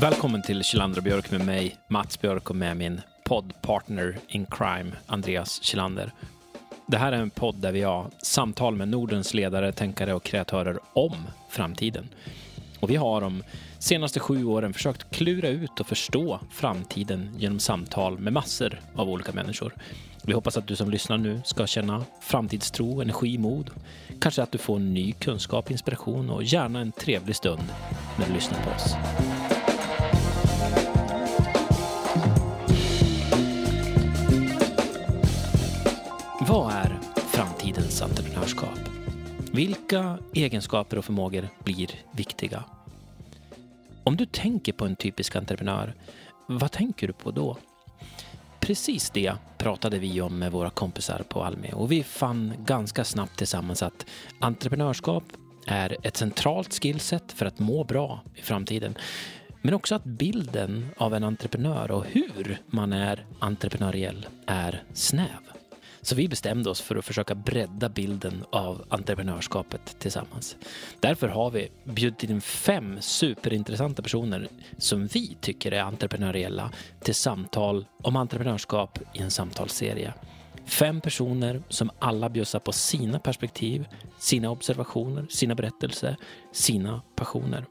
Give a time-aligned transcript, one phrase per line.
[0.00, 5.62] Välkommen till Kjellander Björk med mig, Mats Björk och med min poddpartner in crime, Andreas
[5.62, 6.12] Kjellander.
[6.86, 10.78] Det här är en podd där vi har samtal med Nordens ledare, tänkare och kreatörer
[10.92, 11.16] om
[11.50, 12.08] framtiden.
[12.80, 13.42] Och vi har de
[13.78, 19.32] senaste sju åren försökt klura ut och förstå framtiden genom samtal med massor av olika
[19.32, 19.74] människor.
[20.22, 23.70] Vi hoppas att du som lyssnar nu ska känna framtidstro, energi, mod.
[24.20, 27.62] Kanske att du får ny kunskap, inspiration och gärna en trevlig stund
[28.18, 28.94] när du lyssnar på oss.
[36.48, 38.78] Vad är framtidens entreprenörskap?
[39.52, 42.64] Vilka egenskaper och förmågor blir viktiga?
[44.04, 45.94] Om du tänker på en typisk entreprenör,
[46.46, 47.56] vad tänker du på då?
[48.60, 53.38] Precis det pratade vi om med våra kompisar på Almi och vi fann ganska snabbt
[53.38, 54.06] tillsammans att
[54.38, 55.24] entreprenörskap
[55.66, 58.94] är ett centralt skillset för att må bra i framtiden.
[59.62, 65.49] Men också att bilden av en entreprenör och hur man är entreprenöriell är snäv.
[66.02, 70.56] Så vi bestämde oss för att försöka bredda bilden av entreprenörskapet tillsammans.
[71.00, 77.86] Därför har vi bjudit in fem superintressanta personer som vi tycker är entreprenöriella till samtal
[78.02, 80.14] om entreprenörskap i en samtalsserie.
[80.66, 86.16] Fem personer som alla bjussar på sina perspektiv, sina observationer, sina berättelser,
[86.52, 87.64] sina passioner.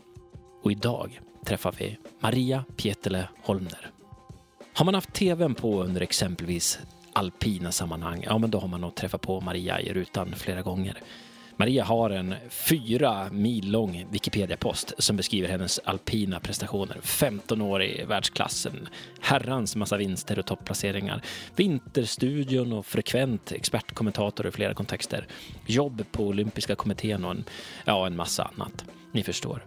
[0.63, 3.91] Och idag träffar vi Maria Pietele Holmner.
[4.73, 6.79] Har man haft tvn på under exempelvis
[7.19, 11.01] alpina sammanhang, ja men då har man nog träffat på Maria i rutan flera gånger.
[11.57, 16.97] Maria har en fyra mil lång Wikipedia-post som beskriver hennes alpina prestationer.
[17.01, 18.87] 15 år i världsklassen,
[19.21, 21.21] herrans massa vinster och topplaceringar,
[21.55, 25.27] Vinterstudion och frekvent expertkommentator i flera kontexter,
[25.65, 27.43] jobb på olympiska kommittén och en,
[27.85, 28.85] ja, en massa annat.
[29.11, 29.65] Ni förstår.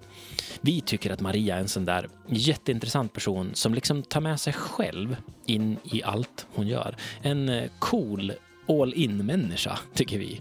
[0.60, 4.52] Vi tycker att Maria är en sån där jätteintressant person som liksom tar med sig
[4.52, 6.96] själv in i allt hon gör.
[7.22, 8.32] En eh, cool
[8.68, 10.40] all in-människa, tycker vi.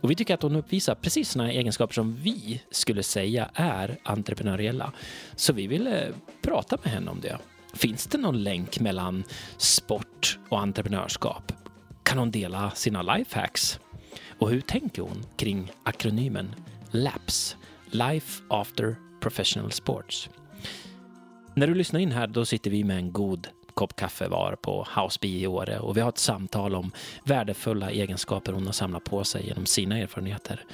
[0.00, 4.92] Och vi tycker att hon uppvisar precis sådana egenskaper som vi skulle säga är entreprenöriella.
[5.36, 7.38] Så vi ville eh, prata med henne om det.
[7.74, 9.24] Finns det någon länk mellan
[9.56, 11.52] sport och entreprenörskap?
[12.02, 13.80] Kan hon dela sina lifehacks?
[14.38, 16.54] Och hur tänker hon kring akronymen
[16.90, 17.56] LAPS?
[17.90, 18.96] Life After
[19.28, 20.28] Professional Sports.
[21.54, 24.86] När du lyssnar in här, då sitter vi med en god kopp kaffe var på
[24.96, 26.90] Houseby i Åre och vi har ett samtal om
[27.24, 30.64] värdefulla egenskaper hon har samlat på sig genom sina erfarenheter.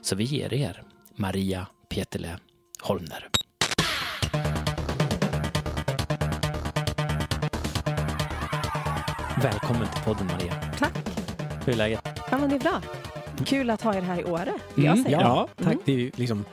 [0.00, 0.82] Så vi ger er
[1.16, 2.38] Maria Pietele
[2.82, 3.28] Holmner.
[9.42, 10.54] Välkommen till podden Maria.
[10.78, 10.92] Tack.
[11.64, 12.08] Hur är läget?
[12.30, 12.80] Ja, men det är bra.
[13.46, 15.20] Kul att ha er här i Åre, vill jag Mm, säga.
[15.20, 15.66] ja, tack.
[15.66, 15.78] Mm.
[15.84, 16.44] Det är liksom,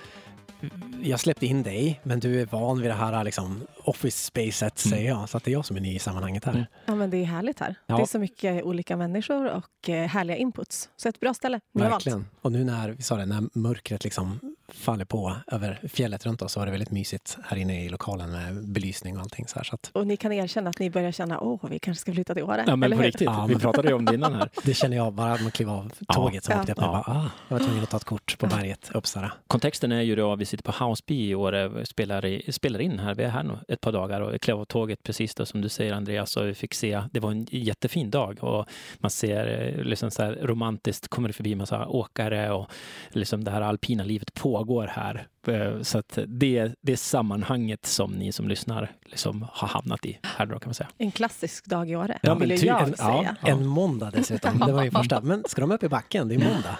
[1.02, 4.98] jag släppte in dig, men du är van vid det här liksom, office spacet, Mm.
[4.98, 5.30] säger jag.
[5.30, 6.54] Så att det är jag som är ny i sammanhanget här.
[6.54, 6.66] Mm.
[6.86, 7.76] ja, men det är härligt här.
[7.86, 7.96] Ja.
[7.96, 10.90] Det är så mycket olika människor och eh, härliga inputs.
[10.96, 11.60] Så ett bra ställe.
[11.74, 12.26] Verkligen.
[12.42, 14.40] Och nu när, vi sa det, när mörkret liksom
[14.74, 18.32] faller på över fjället runt oss så var det väldigt mysigt här inne i lokalen
[18.32, 19.48] med belysning och allting.
[19.48, 22.02] Så här, så att Och ni kan erkänna att ni börjar känna, åh, vi kanske
[22.02, 22.64] ska flytta till Åre.
[22.68, 23.08] Ja, men eller på hur?
[23.08, 23.26] riktigt.
[23.26, 24.50] Ja, vi pratade ju om det innan här.
[24.64, 26.60] det känner jag bara att man klev av tåget som Ja.
[26.60, 26.72] åkte.
[26.72, 27.04] Jag, Ja.
[27.06, 29.32] bara, ah, jag var tvungen att ta ett kort på berget Uppsala.
[29.48, 33.16] Kontexten är ju då vi sitter på Houseby i Åre, spelar, i, spelar in här.
[33.16, 35.70] Vi är här nu ett par dagar och klev av tåget precis då som du
[35.70, 38.66] säger Andreas och vi fick se, det var en jättefin dag och
[39.00, 42.68] man ser eh, liksom så här romantiskt, kommer det förbi massa åkare och
[43.10, 44.34] liksom det här alpina livet
[44.68, 45.28] pågår här.
[45.48, 50.20] Eh, Så att det, det är sammanhanget som ni som lyssnar liksom har hamnat i
[50.24, 50.90] här då kan man säga.
[50.98, 53.36] En klassisk dag i Åre, Ja, vill ty- jag en, säga.
[53.42, 54.60] ja, en måndag dessutom.
[54.60, 55.22] Det var ju första.
[55.22, 56.28] Men ska de upp i backen?
[56.28, 56.80] Det är måndag.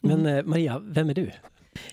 [0.00, 1.30] Men eh, Maria, vem är du?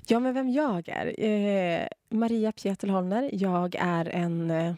[0.07, 1.23] Ja, men vem jag är?
[1.25, 3.29] Eh, Maria Pietel Holmner.
[3.33, 4.51] Jag är en...
[4.51, 4.73] Eh,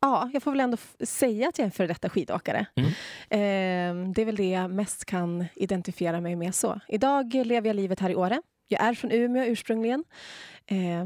[0.00, 2.66] ja, jag får väl ändå f- säga att jag är en före detta skidåkare.
[2.76, 2.88] Mm.
[3.30, 6.80] Eh, det är väl det jag mest kan identifiera mig med så.
[6.88, 8.42] Idag lever jag livet här i Åre.
[8.68, 10.04] Jag är från Umeå ursprungligen.
[10.66, 11.04] Eh,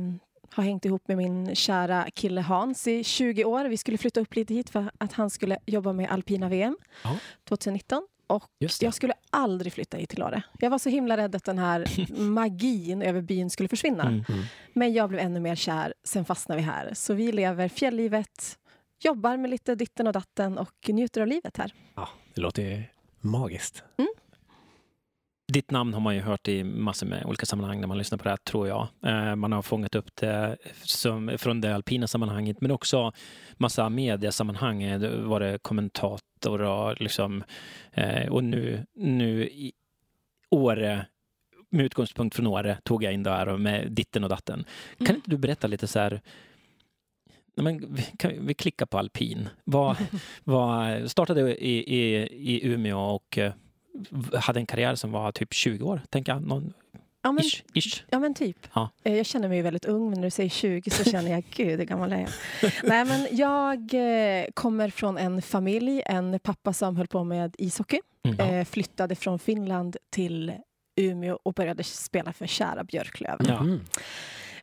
[0.54, 3.64] har hängt ihop med min kära kille Hans i 20 år.
[3.64, 7.18] Vi skulle flytta upp lite hit för att han skulle jobba med alpina VM Ja.
[7.48, 8.06] 2019.
[8.26, 8.44] Och
[8.80, 10.42] jag skulle aldrig flytta hit till Åre.
[10.58, 11.86] Jag var så himla rädd att den här
[12.22, 14.02] magin över byn skulle försvinna.
[14.02, 14.24] Mm.
[14.28, 14.42] Mm.
[14.72, 16.90] Men jag blev ännu mer kär, sen fastnade vi här.
[16.94, 18.58] Så vi lever fjälllivet,
[19.02, 21.74] jobbar med lite ditten och datten och njuter av livet här.
[21.94, 23.84] Ja, det låter magiskt.
[25.52, 28.24] Ditt namn har man ju hört i massor med olika sammanhang när man lyssnar på
[28.24, 28.88] det här, tror jag.
[29.06, 33.12] Eh, Man har fångat upp det som, från det alpina sammanhanget, men också
[33.56, 34.82] massa mediasammanhang.
[34.82, 37.44] Eh, var det kommentator och liksom,
[37.92, 39.72] eh, och nu, nu i
[40.50, 41.06] Åre,
[41.70, 44.64] med utgångspunkt från Åre, tog jag in det här med ditten och datten.
[44.98, 45.16] Kan Mm.
[45.16, 46.20] inte du berätta lite så här,
[47.56, 49.48] Men vi, kan, vi klickar på alpin.
[49.64, 49.96] Vad,
[50.44, 52.16] vad, startade i, i,
[52.54, 53.38] i Umeå och
[54.34, 56.42] hade en karriär som var typ 20 år, tänker jag.
[56.42, 56.72] Någon,
[57.24, 58.04] Ja, men, ish, ish.
[58.10, 58.56] ja, men typ.
[58.74, 58.90] Ja.
[59.04, 61.44] Eh, Jag känner mig ju väldigt ung, men när du säger 20 så känner jag,
[61.56, 62.30] gud, hur gammal är jag?
[62.84, 68.00] Nej, men jag eh, kommer från en familj, en pappa som höll på med ishockey.
[68.24, 68.40] Mm.
[68.40, 70.52] Eh, flyttade från Finland till
[70.96, 73.36] Umeå och började spela för Kära Björklöv.
[73.48, 73.66] Ja.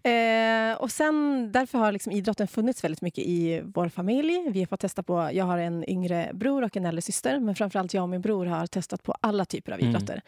[0.03, 4.49] Eh, och sen, därför har liksom idrotten funnits väldigt mycket i vår familj.
[4.51, 7.55] Vi har fått testa på, jag har en yngre bror och en äldre syster, men
[7.55, 9.89] framförallt jag och min bror har testat på alla typer av Mm.
[9.89, 10.21] idrotter.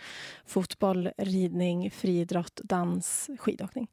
[0.46, 3.88] Fotboll, ridning, friidrott, dans, skidåkning.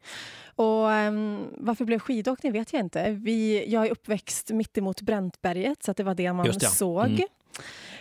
[0.55, 3.11] Och ehm, varför blev skidåkning vet jag inte.
[3.11, 6.69] Vi, jag är uppväxt mitt emot Bräntberget, så det var det man det, ja.
[6.69, 7.07] såg.
[7.07, 7.21] Mm.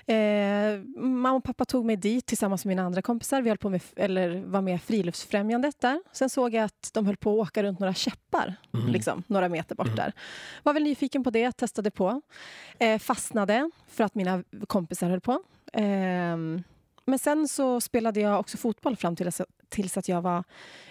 [0.05, 3.41] Eh, mamma och pappa tog mig dit tillsammans med mina andra kompisar.
[3.41, 6.01] Vi höll på med, eller var med Friluftsfrämjandet där.
[6.11, 8.87] Sen såg jag att de höll på att åka runt några käppar, Mhm.
[8.91, 9.95] liksom, några meter bort Mm.
[9.97, 10.13] där.
[10.63, 12.21] Var väl nyfiken på det, testade på.
[12.79, 15.43] Eh, fastnade för att mina kompisar höll på.
[15.73, 16.63] Ehm,
[17.05, 19.31] men sen så spelade jag också fotboll fram till,
[19.69, 20.43] tills att jag var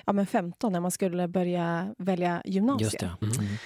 [0.04, 2.92] ja, men 15 när man skulle börja välja gymnasiet.
[2.92, 3.26] Just det.
[3.26, 3.56] Mm.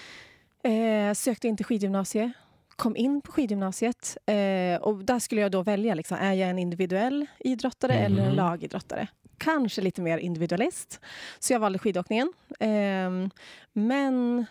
[0.65, 1.09] Mm.
[1.09, 2.33] Eh, sökte in till skidgymnasiet.
[2.81, 4.17] Kom in på skidgymnasiet.
[4.27, 8.05] Eh, och där skulle jag då välja, liksom, är jag en individuell idrottare Mhm.
[8.05, 9.07] eller en lagidrottare?
[9.39, 11.01] Kanske lite mer individualist.
[11.39, 12.33] Så jag valde skidåkningen.
[12.61, 13.11] Eh,
[13.73, 14.47] men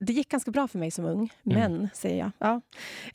[0.00, 1.32] det gick ganska bra för mig som ung.
[1.42, 2.30] Men, säger jag.
[2.38, 2.60] Ja.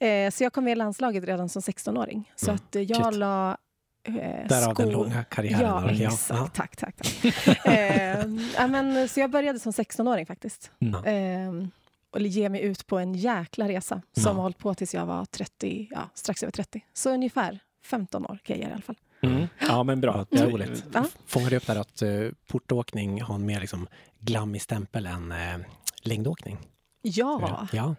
[0.08, 2.32] Eh, så jag kom med i landslaget redan som 16-åring.
[2.36, 2.56] Så Mm.
[2.56, 3.16] att jag Shit.
[3.20, 3.58] la
[4.08, 5.98] eh, Därav den långa karriären.
[5.98, 6.56] Ja, exakt.
[6.56, 6.96] Tack, tack.
[6.96, 7.66] tack.
[7.66, 8.26] eh,
[8.56, 10.72] ja, men, så jag började som 16-åring faktiskt.
[10.80, 11.62] Mm.
[11.64, 11.68] Eh,
[12.12, 14.32] och ge mig ut på en jäkla resa som Ja.
[14.34, 16.82] har hållit på tills jag var 30, ja, strax över 30.
[16.94, 18.98] Så ungefär 15 år grejer i alla fall.
[19.22, 19.48] Mm.
[19.60, 20.26] Ja, men bra.
[20.30, 20.84] Ja, Jag- otroligt.
[20.94, 21.06] Ja.
[21.26, 23.88] Fångar du upp där att uh, portåkning har en mer liksom,
[24.20, 25.66] glammig stämpel än uh,
[26.02, 26.58] längdåkning?
[27.02, 27.96] Ja, ja.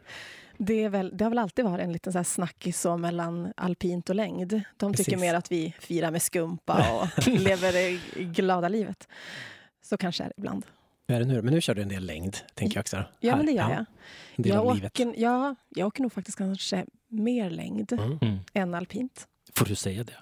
[0.58, 3.52] det, är väl, det har väl alltid varit en liten så här snackis så mellan
[3.56, 4.50] alpint och längd.
[4.76, 5.20] De tycker Precis.
[5.20, 7.90] mer att vi firar med skumpa och lever det
[8.25, 9.08] glada livet.
[9.82, 10.66] Så kanske är det ibland.
[11.08, 11.43] Hur är det nu?
[11.43, 13.05] Men nu kör du en del längd, tänker jag också.
[13.20, 13.37] Ja, Här.
[13.37, 13.84] men det gör jag.
[14.37, 18.19] Del Jag åker, ja, jag åker nog faktiskt kanske mer längd Mm.
[18.22, 18.38] Mm.
[18.55, 19.26] än alpint.
[19.55, 20.12] Får du säga det?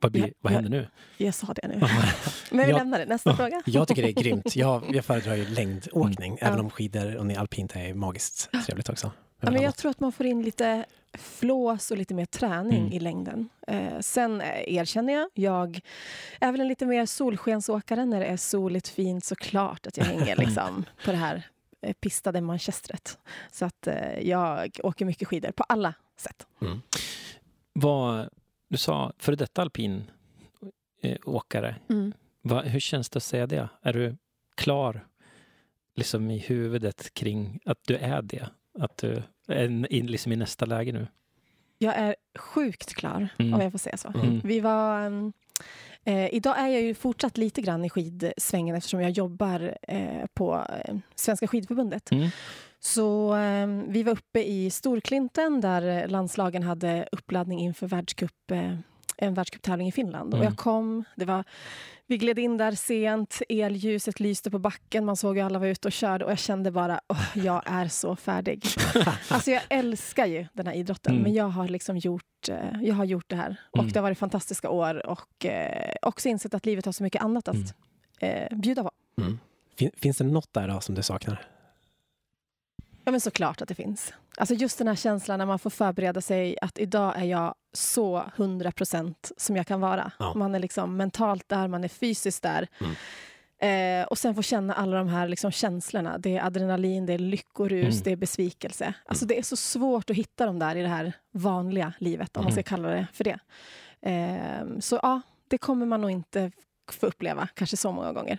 [0.00, 0.54] Vad, blir, Ja, vad ja.
[0.56, 0.88] händer nu?
[1.16, 1.80] Jag sa det nu.
[2.50, 3.06] Men vi lämnar det.
[3.06, 3.62] Nästa fråga.
[3.66, 4.56] Jag tycker det är grymt.
[4.56, 6.64] Jag, jag föredrar ju längdåkning, även Ja.
[6.64, 9.12] om skidor och alpint är magiskt trevligt också.
[9.40, 10.84] Ja, men jag tror att man får in lite
[11.16, 12.92] flås och lite mer träning Mm.
[12.92, 13.48] i längden.
[13.66, 15.80] Eh, sen eh, erkänner jag, jag
[16.40, 20.36] är väl en lite mer solskensåkare när det är soligt fint såklart att jag hänger
[20.46, 21.42] liksom, på det här
[21.80, 23.18] eh, pistade manchestret.
[23.52, 26.46] Så att eh, jag åker mycket skidor på alla sätt.
[26.60, 26.80] Mm.
[27.72, 28.28] Vad,
[28.68, 30.10] du sa före detta alpin
[31.02, 31.76] eh, åkare.
[32.42, 33.68] Vad, hur känns det att säga det?
[33.82, 34.16] Är du
[34.54, 35.06] klar
[35.94, 38.48] liksom i huvudet kring att du är det?
[38.78, 41.06] Att du är in, liksom i nästa läge nu?
[41.78, 43.54] Jag är sjukt klar, Mm.
[43.54, 44.08] om jag får säga så.
[44.08, 44.40] Mm.
[44.44, 45.00] Vi var...
[45.06, 45.32] mm,
[46.08, 50.66] Eh, idag är jag ju fortsatt lite grann i skidsvängen eftersom jag jobbar eh, på
[50.84, 52.10] eh, Svenska skidförbundet.
[52.12, 52.28] Mm.
[52.80, 58.74] Så eh, vi var uppe i Storklinten där eh, landslagen hade uppladdning inför världscup, eh,
[59.16, 60.34] en världscuptävling i Finland.
[60.34, 60.48] Och Mm.
[60.52, 61.44] jag kom, det var,
[62.06, 65.88] vi gled in där sent, elljuset lyste på backen, man såg ju alla var ute
[65.88, 68.64] och körde och jag kände bara, åh, jag är så färdig.
[69.28, 71.22] alltså jag älskar ju den här idrotten, Mm.
[71.22, 73.56] men jag har liksom gjort, eh, jag har gjort det här.
[73.70, 73.92] Och Mm.
[73.92, 77.48] det har varit fantastiska år och eh, också insett att livet har så mycket annat
[77.48, 77.56] att
[78.20, 78.46] Mm.
[78.52, 78.90] eh, bjuda på.
[79.20, 79.38] Mm.
[79.78, 81.46] Fin, finns det något där då som du saknar?
[83.04, 84.12] Ja, men såklart att det finns.
[84.36, 88.24] Alltså just den här känslan när man får förbereda sig att idag är jag så
[88.36, 90.12] 100 procent som jag kan vara.
[90.18, 90.34] Ja.
[90.34, 92.68] Man är liksom mentalt där, man är fysiskt där.
[93.58, 96.18] Eh, och sen få känna alla de här liksom känslorna.
[96.18, 98.02] Det är adrenalin, det är lyckorus, Mm.
[98.04, 98.94] det är besvikelse.
[99.06, 102.42] Alltså det är så svårt att hitta dem där i det här vanliga livet, om
[102.44, 103.38] man ska kalla det för det.
[104.00, 106.52] Eh, så ja, det kommer man nog inte
[106.92, 108.38] få uppleva kanske så många gånger.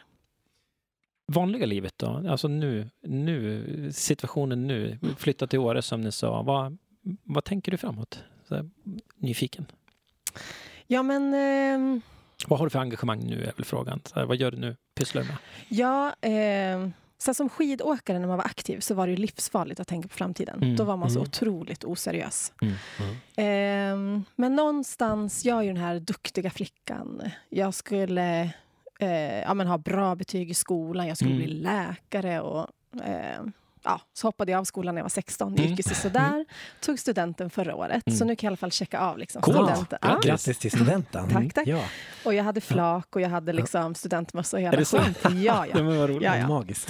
[1.31, 2.23] Vanliga livet då?
[2.29, 4.99] Alltså nu, nu situationen nu.
[5.17, 6.41] Flytta till Åre som ni sa.
[6.41, 6.77] Vad,
[7.23, 8.23] vad tänker du framåt?
[8.47, 8.69] Så här,
[9.17, 9.65] nyfiken.
[10.87, 11.33] Ja, men...
[11.33, 12.01] ehm,
[12.47, 14.01] Vad har du för engagemang nu är väl frågan.
[14.05, 14.75] Så här, vad gör du nu?
[14.95, 15.37] Pysslar du med?
[15.69, 19.87] Ja, eh, så som skidåkare när man var aktiv så var det ju livsfarligt att
[19.87, 20.63] tänka på framtiden.
[20.63, 21.27] Mm, Då var man så mm.
[21.27, 22.53] otroligt oseriös.
[22.61, 22.73] Mm.
[23.35, 27.21] Eh, men någonstans, jag är ju den här duktiga flickan.
[27.49, 28.53] Jag skulle
[28.99, 31.43] eh, ja, men ha bra betyg i skolan, jag skulle Mm.
[31.45, 32.67] bli läkare och
[33.03, 33.41] eh,
[33.87, 35.55] ja, så hoppade jag av skolan när jag var 16.
[35.55, 35.75] Det Mm.
[35.75, 36.45] gick ju sådär.
[36.79, 38.07] Tog studenten förra året.
[38.07, 38.17] Mm.
[38.17, 39.57] Så nu kan jag i alla fall checka av liksom, Coolt.
[39.57, 39.99] studenten.
[40.01, 40.19] Ja.
[40.23, 41.29] Grattis till studenten.
[41.33, 41.67] Tack, tack.
[41.67, 41.83] Ja,
[42.25, 45.05] Och jag hade flak och jag hade liksom studentmössa och hela det sant?
[45.17, 45.41] skiten.
[45.43, 45.73] Ja, ja.
[45.75, 46.23] Men vad roligt.
[46.23, 46.47] Ja, ja.
[46.47, 46.89] magiskt.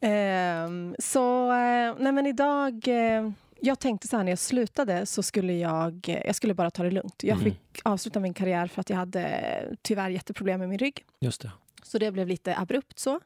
[0.00, 2.88] Ehm, så, eh, nej men idag...
[2.88, 3.30] Eh,
[3.64, 6.90] jag tänkte så här när jag slutade så skulle jag, jag skulle bara ta det
[6.90, 7.22] lugnt.
[7.22, 7.44] Jag Mm.
[7.44, 11.04] fick avsluta min karriär för att jag hade tyvärr jätteproblem med min rygg.
[11.20, 11.50] Just det.
[11.82, 13.20] Så det blev lite abrupt så.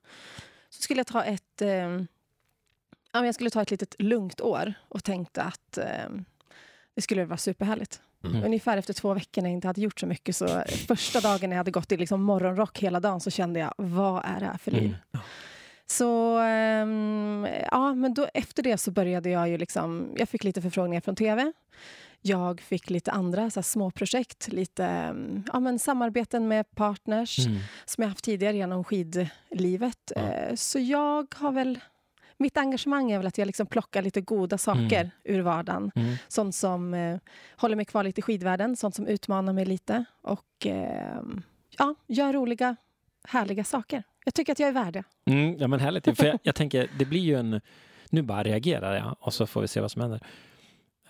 [0.70, 1.62] Så skulle jag ta ett...
[3.16, 5.84] Ja, men jag skulle ta ett litet lugnt år och tänkte att eh,
[6.94, 8.00] det skulle vara superhärligt.
[8.24, 8.44] Mm.
[8.44, 11.56] Ungefär efter två veckor när jag inte hade gjort så mycket så första dagen jag
[11.58, 14.70] hade gått i liksom morgonrock hela dagen så kände jag, vad är det här för
[14.70, 14.96] liv?
[15.12, 15.24] Mm.
[15.86, 20.62] Så ehm, ja, men då, efter det så började jag ju liksom, jag fick lite
[20.62, 21.52] förfrågningar från tv.
[22.22, 27.38] Jag fick lite andra så här, små projekt, lite ehm, ja, men samarbeten med partners
[27.46, 27.58] Mm.
[27.84, 30.12] som jag haft tidigare genom skidlivet.
[30.14, 30.22] Ja.
[30.22, 31.78] Eh, Så jag har väl...
[32.38, 35.10] Mitt engagemang är väl att jag liksom plockar lite goda saker Mm.
[35.24, 35.90] ur vardagen.
[35.94, 36.14] Mm.
[36.28, 37.18] Sånt som eh,
[37.56, 40.04] håller mig kvar lite i skidvärlden, sånt som utmanar mig lite.
[40.22, 41.22] Och eh,
[41.78, 42.76] ja, gör roliga,
[43.28, 44.02] härliga saker.
[44.24, 45.04] Jag tycker att jag är värd det.
[45.32, 46.16] Mm, ja men härligt.
[46.16, 47.60] För jag, jag tänker, det blir ju en...
[48.10, 50.20] Nu bara reagerar jag och så får vi se vad som händer.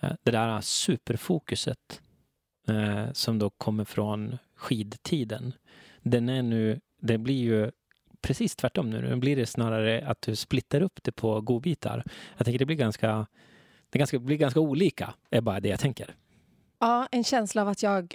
[0.01, 2.01] Eh, Det där superfokuset
[2.67, 5.53] eh, som då kommer från skidtiden.
[6.01, 7.71] Den är nu, det blir ju
[8.21, 9.01] precis tvärtom nu.
[9.01, 12.03] Nu blir det snarare att du splittar upp det på godbitar.
[12.37, 13.27] Jag tänker det blir ganska,
[13.89, 16.15] det ganska, blir ganska olika, är bara det jag tänker.
[16.79, 18.13] Ja, en känsla av att jag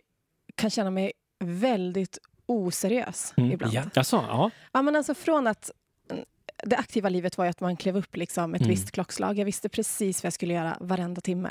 [0.54, 1.12] kan känna mig
[1.44, 3.74] väldigt oseriös Mm, ibland.
[3.74, 3.82] ja.
[3.94, 4.50] Jaså, ja.
[4.72, 5.70] Ja, men alltså från att
[6.10, 6.24] mm,
[6.64, 8.70] det aktiva livet var ju att man klev upp liksom ett Mm.
[8.70, 9.38] visst klockslag.
[9.38, 11.50] Jag visste precis vad jag skulle göra varenda timme.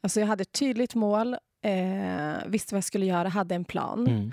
[0.00, 4.06] Alltså jag hade ett tydligt mål, eh, visste vad jag skulle göra, hade en plan.
[4.06, 4.32] Mm.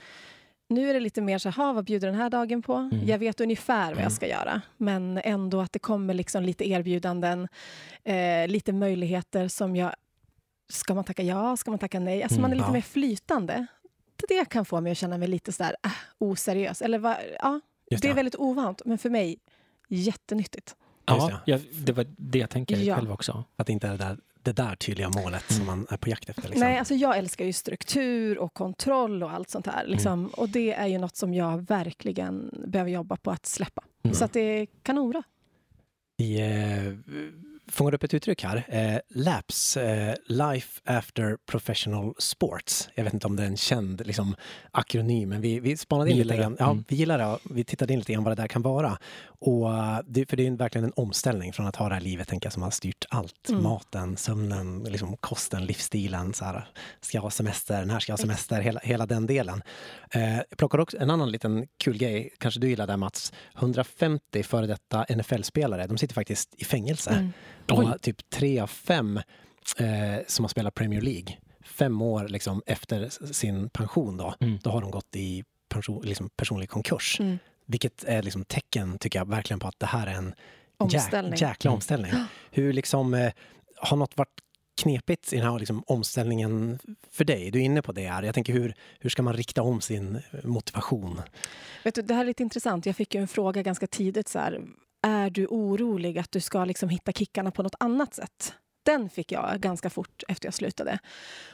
[0.69, 2.73] Nu är det lite mer så här, "Ha, vad bjuder den här dagen på?
[2.75, 3.07] Mm.
[3.07, 4.03] Jag vet ungefär vad Mm.
[4.03, 4.61] jag ska göra.
[4.77, 7.47] Men ändå att det kommer liksom lite erbjudanden,
[8.03, 9.93] eh, lite möjligheter som jag...
[10.69, 11.57] Ska man tacka ja?
[11.57, 12.23] Ska man tacka nej?
[12.23, 12.73] Alltså Mm, man är lite ja.
[12.73, 13.65] mer flytande.
[14.27, 16.81] Det kan få mig att känna mig lite så där, äh, oseriös.
[16.81, 17.59] Eller vad, ja,
[17.91, 19.39] Just det är väldigt ovant, men för mig
[19.89, 20.75] jättenyttigt.
[21.05, 22.95] Ja, jag, det var det jag tänker Ja.
[22.95, 23.43] själv också.
[23.55, 26.29] Att det inte är det där, det där tydliga målet som man är på jakt
[26.29, 26.41] efter.
[26.41, 26.59] Liksom.
[26.59, 29.85] Nej, alltså jag älskar ju struktur och kontroll och allt sånt här.
[29.87, 30.27] Liksom.
[30.27, 33.83] Och det är ju något som jag verkligen behöver jobba på att släppa.
[34.03, 34.15] Mm.
[34.15, 35.23] Så att det är kanonbra.
[36.17, 36.93] Vi eh,
[37.71, 38.63] fångar upp ett uttryck här.
[38.67, 42.89] Eh, LAPS, eh, Life After Professional Sports.
[42.95, 44.35] Jag vet inte om det är en känd liksom,
[44.71, 46.55] akronym, men vi, vi spanade in Vi lite grann.
[46.59, 46.83] Ja, Mm.
[46.87, 47.37] Vi gillar det.
[47.43, 48.97] Vi tittade in lite grann vad det där kan vara.
[49.39, 52.27] Och, eh, det, för det är verkligen en omställning från att ha det här livet
[52.27, 53.49] tänka, som har styrt allt.
[53.49, 53.63] Mm.
[53.63, 56.33] Maten, sömnen, liksom, kosten, livsstilen.
[56.33, 56.67] Så här,
[57.01, 57.85] ska jag ha semester?
[57.85, 58.61] När ska jag ha semester?
[58.61, 59.63] Hela, hela den delen.
[60.11, 63.33] Eh, jag plockade också en annan liten kul grej, kanske du gillar det Mats.
[63.57, 67.09] 150 före detta NFL-spelare, de sitter faktiskt i fängelse.
[67.09, 67.31] Mm.
[67.71, 69.17] Och typ tre av fem
[69.77, 74.59] eh, som har spelat Premier League, fem år liksom efter sin pension då, Mm.
[74.63, 77.19] då har de gått i pension, liksom personlig konkurs.
[77.19, 77.37] Mm.
[77.65, 80.33] Vilket är liksom tecken, tycker jag, verkligen på att det här är en
[80.79, 81.31] Omställning.
[81.31, 81.75] Jäk, jäkla Mm.
[81.75, 82.11] omställning.
[82.51, 83.31] Hur liksom, eh,
[83.77, 84.39] har något varit
[84.81, 86.79] knepigt i den här liksom, omställningen
[87.11, 87.51] för dig?
[87.51, 88.23] Du är inne på det här.
[88.23, 91.21] Jag tänker hur, hur ska man rikta om sin eh, motivation?
[91.83, 92.85] Vet du, det här är lite intressant.
[92.85, 94.27] Jag fick ju en fråga ganska tidigt.
[94.27, 94.61] Så här,
[95.01, 98.53] är du orolig att du ska liksom hitta kickarna på något annat sätt?
[98.83, 100.99] Den fick jag ganska fort efter jag slutade.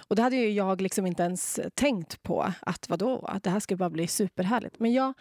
[0.07, 2.53] Och det hade ju jag liksom inte ens tänkt på.
[2.61, 4.79] Att vadå, att det här skulle bara bli superhärligt.
[4.79, 5.13] Men jag,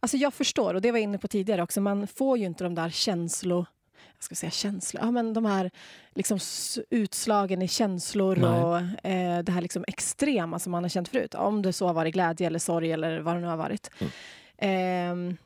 [0.00, 2.64] alltså jag förstår, och det var jag inne på tidigare också, man får ju inte
[2.64, 3.66] de där känslor
[4.22, 5.70] jag ska säga känslor, ja, men de här
[6.14, 6.38] liksom
[6.90, 8.50] utslagen i känslor Nej.
[8.50, 11.34] och eh, det här liksom extrema som man har känt förut.
[11.34, 13.90] Om det så har varit glädje eller sorg eller vad det nu har varit.
[14.58, 15.36] Ehm,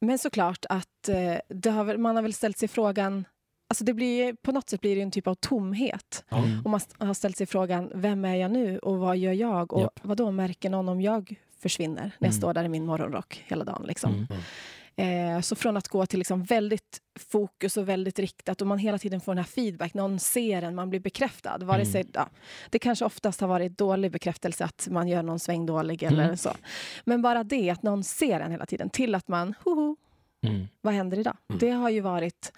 [0.00, 3.24] men såklart att eh, har, man har väl ställt sig frågan
[3.70, 6.24] Alltså det blir, på något sätt blir det en typ av tomhet.
[6.28, 6.60] Mm.
[6.64, 9.72] Och man har ställt sig frågan, vem är jag nu och vad gör jag?
[9.72, 10.00] Och Japp.
[10.02, 12.32] vad då märker någon om jag försvinner när jag Mm.
[12.32, 13.84] står där i min morgonrock hela dagen?
[13.86, 14.14] Liksom.
[14.14, 14.26] Mm.
[14.98, 18.98] Eh, så från att gå till liksom väldigt fokus och väldigt riktat och man hela
[18.98, 21.58] tiden får den här feedback, någon ser en, man blir bekräftad.
[21.58, 21.92] Vare Mm.
[21.92, 22.28] sig, ja,
[22.70, 26.36] det kanske oftast har varit dålig bekräftelse att man gör någon sväng dålig eller Mm.
[26.36, 26.50] så.
[27.04, 29.96] Men bara det, att någon ser en hela tiden, till att man, hoho,
[30.46, 30.68] Mm.
[30.80, 31.36] vad händer idag?
[31.50, 31.58] Mm.
[31.58, 32.52] Det har ju varit,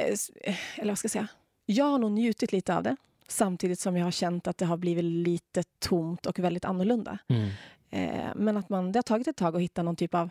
[0.00, 0.14] eh,
[0.52, 1.28] eh, eller vad ska jag säga,
[1.66, 2.96] jag har nog njutit lite av det.
[3.28, 7.18] Samtidigt som jag har känt att det har blivit lite tomt och väldigt annorlunda.
[7.28, 7.48] Mm.
[7.90, 10.30] Eh, men att man, det har tagit ett tag att hitta någon typ av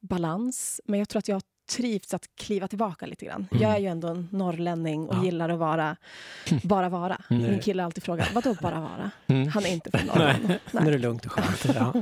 [0.00, 0.80] balans.
[0.84, 3.48] Men jag tror att jag trivts att kliva tillbaka lite grann.
[3.50, 3.62] Mm.
[3.62, 5.24] Jag är ju ändå en norrlänning och Ja.
[5.24, 5.96] gillar att vara,
[6.62, 7.22] bara vara.
[7.30, 7.42] Mm.
[7.50, 9.10] Min kille har alltid frågat, vadå bara vara?
[9.26, 9.48] Mm.
[9.48, 10.48] Han är inte från Norrland.
[10.72, 11.76] Nu är det lugnt och skönt.
[11.76, 11.92] Ja.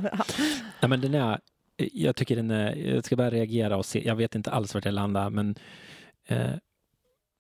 [0.80, 1.40] Nej, men den är,
[1.76, 4.84] jag tycker den är, jag ska bara reagera och se, jag vet inte alls vart
[4.84, 5.54] jag landar, men
[6.28, 6.50] eh,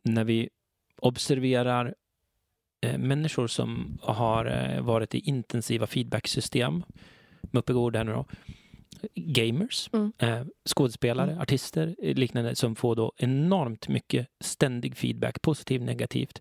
[0.02, 0.48] när vi
[1.02, 1.94] observerar
[2.80, 6.82] eh, människor som har eh, varit i intensiva feedbacksystem,
[7.40, 8.24] Muppe Gård här nu då,
[9.14, 10.12] gamers, Mm.
[10.18, 11.42] eh, skådespelare, Mm.
[11.42, 16.40] artister, eh, liknande som får då enormt mycket ständig feedback, positiv, negativt.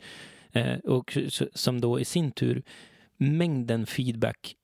[0.52, 1.18] Eh, och
[1.54, 2.64] som då i sin tur,
[3.18, 4.56] mängden feedback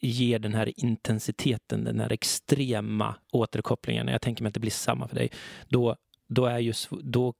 [0.00, 4.08] ger den här intensiteten, den här extrema återkopplingen.
[4.08, 5.30] Jag tänker mig att det blir samma för dig.
[5.68, 5.96] Då,
[6.28, 7.34] då, är just, då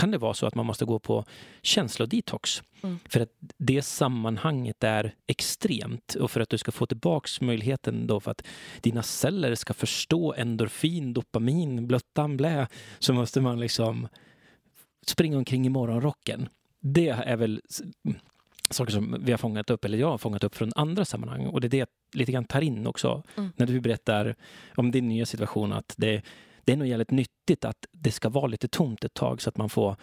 [0.00, 1.24] kan det vara så att man måste gå på
[1.62, 2.62] känslodetox.
[2.82, 2.98] Mm.
[3.08, 3.28] För att
[3.58, 8.42] det sammanhanget är extremt och för att du ska få tillbaks möjligheten då för att
[8.80, 12.66] dina celler ska förstå endorfin, dopamin, blöttan, blä
[12.98, 14.08] så måste man liksom
[15.06, 16.48] springa omkring i morgonrocken.
[16.80, 17.82] Det är väl s-
[18.70, 21.60] saker som vi har fångat upp, eller jag har fångat upp från andra sammanhang och
[21.60, 23.50] det är det jag lite grann tar in också Mm.
[23.56, 24.34] när du berättar
[24.76, 26.22] om din nya situation att det,
[26.64, 29.56] det är nog jävligt nyttigt att det ska vara lite tomt ett tag så att
[29.56, 29.96] man får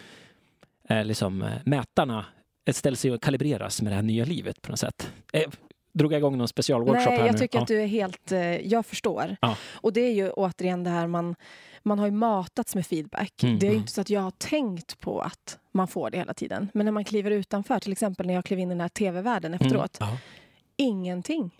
[0.88, 2.24] eh, liksom eh, mätarna
[2.64, 5.12] ett ställe sig och kalibreras med det här nya livet på något sätt.
[5.32, 5.50] Eh,
[5.92, 7.38] drog jag igång någon specialworkshop Nej, här jag nu?
[7.38, 7.62] tycker Ja.
[7.62, 8.32] att du är helt...
[8.32, 9.36] Eh, jag förstår.
[9.40, 9.56] Ja.
[9.74, 11.34] Och det är ju återigen det här man...
[11.82, 13.42] Man har ju matats med feedback.
[13.42, 13.80] Mm, det är ju mm.
[13.80, 16.68] inte så att jag har tänkt på att man får det hela tiden.
[16.74, 19.54] Men när man kliver utanför, till exempel när jag klev in i den här tv-världen
[19.54, 19.96] efteråt.
[20.00, 20.18] Ja.
[20.76, 21.50] Ingenting.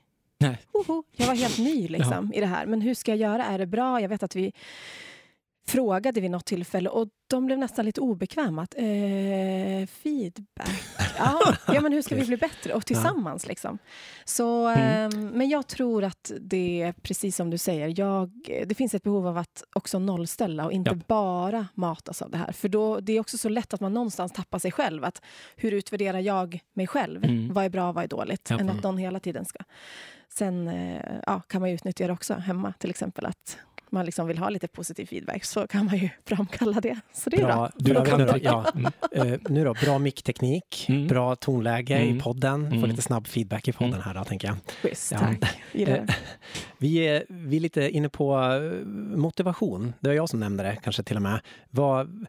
[0.41, 0.59] Nej.
[0.73, 2.67] Hoho, jag var helt ny liksom, i det här.
[2.67, 3.45] Men hur ska jag göra?
[3.45, 4.01] Är det bra?
[4.01, 4.53] Jag vet att vi
[5.69, 8.63] frågade vid något tillfälle och de blev nästan lite obekväma.
[8.63, 10.83] Att, eh, feedback?
[11.19, 12.75] Ja, ja, men hur ska vi bli bättre?
[12.75, 13.79] Och tillsammans liksom.
[14.25, 15.13] Så, Mm.
[15.13, 17.95] ehm, men jag tror att det är precis som du säger.
[18.01, 18.31] Jag,
[18.67, 21.01] det finns ett behov av att också nollställa och inte Ja.
[21.07, 22.53] bara matas av det här.
[22.53, 25.05] För då, det är också så lätt att man någonstans tappar sig själv.
[25.05, 25.23] Att
[25.57, 27.25] hur utvärderar jag mig själv?
[27.25, 27.53] Mm.
[27.55, 28.47] Vad är bra, vad är dåligt?
[28.51, 28.59] Ja.
[28.59, 29.59] Än att någon hela tiden ska...
[30.35, 33.59] Sen eh, ja, kan man ju utnyttja det också hemma, till exempel att
[33.91, 37.01] man liksom vill ha lite positiv feedback så kan man ju framkalla det.
[37.13, 37.55] Så det är bra.
[37.57, 39.33] Bra, du, Bra nu, då, kan- ja, Mm.
[39.33, 41.07] eh, nu då, bra mickteknik, Mm.
[41.07, 42.17] bra tonläge Mm.
[42.17, 42.71] i podden.
[42.71, 42.91] Få Mm.
[42.91, 44.05] lite snabb feedback i podden Mm.
[44.05, 44.57] här då, tänker jag.
[44.83, 45.19] Schysst, Ja.
[45.19, 45.59] tack.
[45.73, 46.07] Det.
[46.79, 48.39] Vi är, vi är lite inne på
[49.17, 49.93] motivation.
[50.01, 51.41] Det var jag som nämnde det, kanske till och med.
[51.71, 52.27] Vad,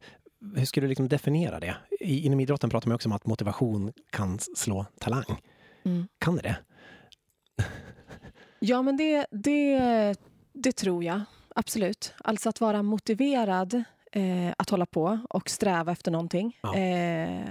[0.56, 1.76] hur skulle du liksom definiera det?
[2.00, 5.42] I, inom idrotten pratar man också om att motivation kan slå talang.
[5.86, 6.08] Mm.
[6.20, 6.56] Kan det det?
[8.60, 10.16] Ja, men det, det,
[10.54, 11.22] det tror jag.
[11.56, 12.14] Absolut.
[12.18, 16.58] Alltså att vara motiverad eh, att hålla på och sträva efter någonting.
[16.62, 16.76] Ja.
[16.76, 17.44] Eh,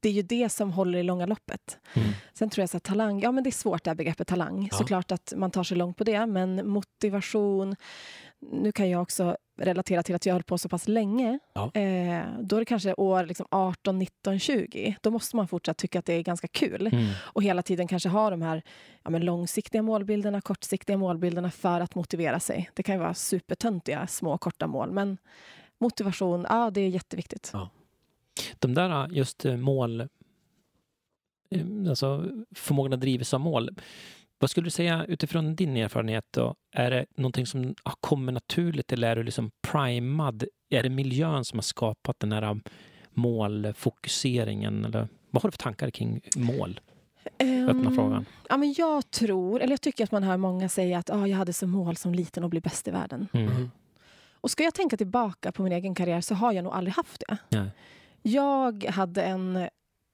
[0.00, 1.78] det är ju det som håller i långa loppet.
[1.94, 2.08] Mm.
[2.34, 4.68] Sen tror jag så att talang, ja men det är svårt det här begreppet talang.
[4.70, 4.78] Ja.
[4.78, 7.76] Såklart att man tar sig långt på det, men motivation,
[8.38, 11.38] nu kan jag också relatera till att jag höll på så pass länge.
[11.52, 11.62] Ja.
[11.74, 14.96] Eh, då är det kanske år liksom 18, 19, 20.
[15.02, 17.06] Då måste man fortsatt tycka att det är ganska kul Mm.
[17.18, 18.62] och hela tiden kanske ha de här
[19.04, 22.70] ja, långsiktiga målbilderna, kortsiktiga målbilderna för att motivera sig.
[22.74, 25.18] Det kan ju vara supertöntiga små korta mål, men
[25.78, 27.50] motivation, ja det är jätteviktigt.
[27.52, 27.70] Ja.
[28.58, 30.08] De där just mål, eh,
[31.88, 33.70] alltså förmågan att drivas av mål.
[34.40, 36.54] Vad skulle du säga utifrån din erfarenhet då?
[36.72, 40.44] Är det någonting som kommit naturligt eller är du liksom primad?
[40.70, 42.62] Är det miljön som har skapat den här um,
[43.10, 44.84] målfokuseringen?
[44.84, 46.80] Eller vad har du för tankar kring mål?
[47.38, 48.26] Öppna Ehm, frågan.
[48.48, 51.36] Ja, men jag tror, eller jag tycker att man hör många säga att ah, jag
[51.36, 53.28] hade som mål som liten att bli bäst i världen.
[53.32, 53.70] Mm.
[54.32, 57.22] Och ska jag tänka tillbaka på min egen karriär så har jag nog aldrig haft
[57.28, 57.36] det.
[57.48, 57.70] Nej.
[58.22, 59.68] Jag hade en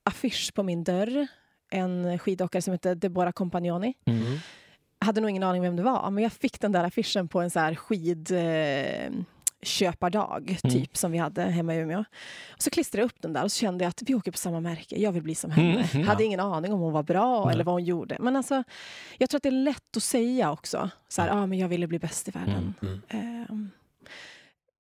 [0.04, 1.26] affisch på min dörr,
[1.70, 3.94] en skidåkare som hette Deborah Compagnoni.
[4.06, 4.38] Mm.
[5.00, 7.50] hade nog ingen aning vem det var, men jag fick den där affischen på en
[7.50, 8.30] så här skid...
[8.32, 9.12] Eh,
[9.62, 10.74] köpardag, Mm.
[10.74, 12.04] typ, som vi hade hemma i Umeå.
[12.54, 14.38] Och så klistrade jag upp den där och så kände jag att vi åker på
[14.38, 14.96] samma märke.
[15.00, 15.70] Jag vill bli som henne.
[15.72, 16.06] Mm, mm.
[16.08, 17.54] Hade ingen aning om hon var bra Nej.
[17.54, 18.16] eller vad hon gjorde.
[18.20, 18.62] Men alltså,
[19.18, 20.90] jag tror att det är lätt att säga också.
[21.08, 21.34] Så här, Ja.
[21.34, 22.74] ah, men jag ville bli bäst i världen.
[23.10, 23.70] Mm.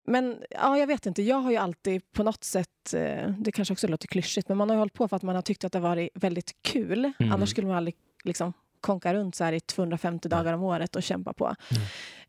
[0.06, 3.72] Men ja, jag vet inte, jag har ju alltid på något sätt, eh, det kanske
[3.74, 5.72] också låter klyschigt, men man har ju hållit på för att man har tyckt att
[5.72, 7.12] det har varit väldigt kul.
[7.18, 7.32] Mm.
[7.32, 11.02] Annars skulle man aldrig liksom konka runt så här i 250 dagar om året och
[11.02, 11.54] kämpa på.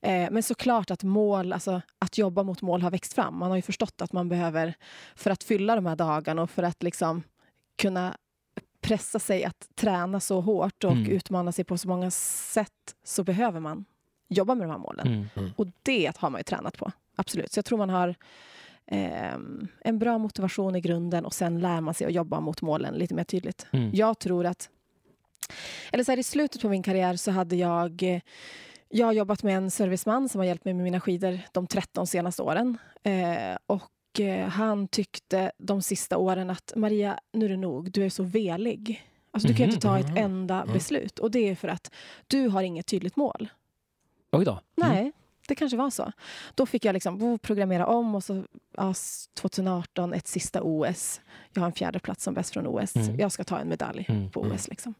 [0.01, 3.37] Eh, men såklart att mål, alltså att jobba mot mål har växt fram.
[3.37, 4.73] Man har ju förstått att man behöver,
[5.15, 7.23] för att fylla de här dagarna och för att liksom
[7.77, 8.17] kunna
[8.81, 11.11] pressa sig att träna så hårt och Mm.
[11.11, 13.85] utmana sig på så många sätt så behöver man
[14.29, 15.07] jobba med de här målen.
[15.35, 15.51] Mm.
[15.55, 16.91] Och det har man ju tränat på.
[17.17, 17.51] Absolut.
[17.51, 18.15] Så jag tror man har
[18.87, 22.93] ehm, en bra motivation i grunden och sen lär man sig att jobba mot målen
[22.93, 23.67] lite mer tydligt.
[23.71, 23.89] Mm.
[23.93, 24.69] Jag tror att...
[25.91, 28.03] Eller så här, I slutet på min karriär så hade jag...
[28.03, 28.21] eh,
[28.89, 32.07] Jag har jobbat med en serviceman som har hjälpt mig med mina skidor de 13
[32.07, 32.77] senaste åren.
[33.03, 37.91] Eh, och eh, han tyckte de sista åren att Maria, nu är det nog.
[37.91, 39.03] Du är så velig.
[39.31, 40.73] Alltså, du kan ju inte ta ett enda Mhm.
[40.73, 41.19] beslut.
[41.19, 41.91] Och det är för att
[42.27, 43.49] du har inget tydligt mål.
[44.31, 44.51] Oj då.
[44.51, 44.61] Mm.
[44.75, 45.11] Nej.
[45.47, 46.11] Det kanske var så.
[46.55, 48.43] Då fick jag liksom programmera om och så
[48.77, 48.93] ja,
[49.33, 51.21] 2018 ett sista OS.
[51.53, 52.95] Jag har en fjärde plats som bäst från OS.
[52.95, 53.19] Mm.
[53.19, 54.55] Jag ska ta en medalj Mm, på mm.
[54.55, 54.67] OS.
[54.67, 54.93] Liksom.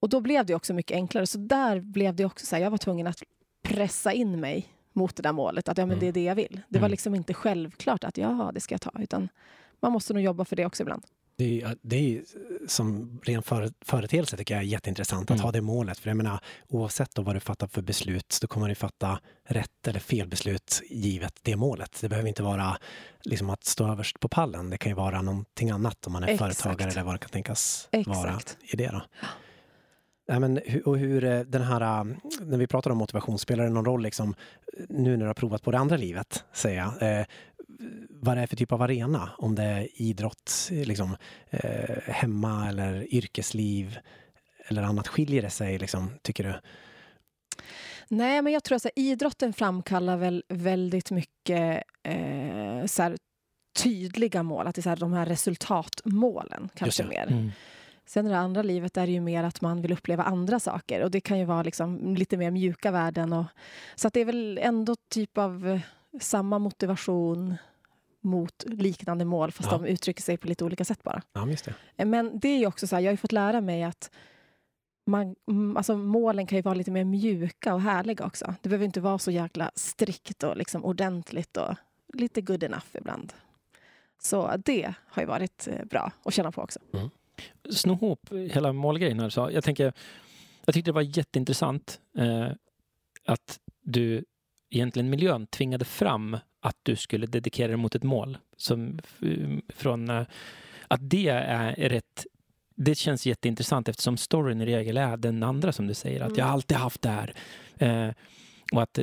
[0.00, 1.26] Och då blev det också mycket enklare.
[1.26, 3.22] Så där blev det också så här, jag var tvungen att
[3.62, 5.68] pressa in mig mot det där målet.
[5.68, 6.60] Att ja, men det är det jag vill.
[6.68, 6.90] Det var Mm.
[6.90, 8.90] liksom inte självklart att ja, det ska jag ta.
[8.98, 9.28] Utan
[9.80, 11.02] man måste nog jobba för det också ibland.
[11.36, 12.22] Det är, det är
[12.68, 15.44] som ren före, företeelse tycker jag är jätteintressant att Mm.
[15.44, 15.98] ha det målet.
[15.98, 19.88] För jag menar, oavsett då vad du fattar för beslut så kommer du fatta rätt
[19.88, 21.98] eller fel beslut givet det målet.
[22.00, 22.76] Det behöver inte vara
[23.24, 24.70] liksom att stå överst på pallen.
[24.70, 26.60] Det kan ju vara någonting annat om man är Exakt.
[26.60, 28.56] företagare eller vad det kan tänkas vara Exakt.
[28.72, 28.88] i det.
[28.88, 29.02] Då.
[30.28, 33.70] Nej, men, och hur eh, den här, eh, när vi pratar om motivation, spelar det
[33.70, 34.34] någon roll liksom,
[34.88, 37.24] nu när du har provat på det andra livet, säger jag, eh,
[38.10, 39.30] vad det är för typ av arena?
[39.38, 41.16] Om det är idrott, liksom,
[41.50, 43.98] eh, hemma eller yrkesliv
[44.66, 45.08] eller annat.
[45.08, 46.54] Skiljer det sig, liksom, tycker du?
[48.08, 53.16] Nej, men jag tror att här, idrotten framkallar väl väldigt mycket eh, så här,
[53.82, 54.66] tydliga mål.
[54.66, 57.08] Att det är så här, de här resultatmålen kanske det.
[57.08, 57.26] mer.
[57.26, 57.50] Mm.
[58.06, 61.02] Sen i det andra livet är det ju mer att man vill uppleva andra saker.
[61.02, 63.32] Och det kan ju vara liksom lite mer mjuka värden.
[63.32, 63.44] Och,
[63.94, 65.80] så att det är väl ändå typ av
[66.20, 67.54] samma motivation
[68.20, 69.78] mot liknande mål fast Ja.
[69.78, 71.22] de uttrycker sig på lite olika sätt bara.
[71.32, 71.74] Ja, just det.
[71.96, 74.10] Eh, Men det är ju också så här, jag har ju fått lära mig att
[75.06, 78.54] man, mm, alltså målen kan ju vara lite mer mjuka och härliga också.
[78.62, 81.74] Det behöver inte vara så jäkla strikt och liksom ordentligt och
[82.14, 83.32] lite good enough ibland.
[84.22, 86.78] Så det har ju varit eh, bra att känna på också.
[87.70, 89.30] sno ihop hela målgrejen här.
[89.30, 89.92] Så jag, tänker,
[90.64, 92.48] jag tyckte det var jätteintressant eh,
[93.26, 94.24] att du
[94.74, 98.38] egentligen miljön tvingade fram att du skulle dedikera dig mot ett mål.
[98.56, 100.22] Som, f- från, eh,
[100.88, 102.26] att det är rätt
[102.76, 106.20] det känns jätteintressant eftersom storyn i regel är den andra som du säger.
[106.20, 106.38] Att Mm.
[106.38, 107.34] jag har alltid haft det här.
[107.78, 108.14] Eh,
[108.76, 108.98] och att,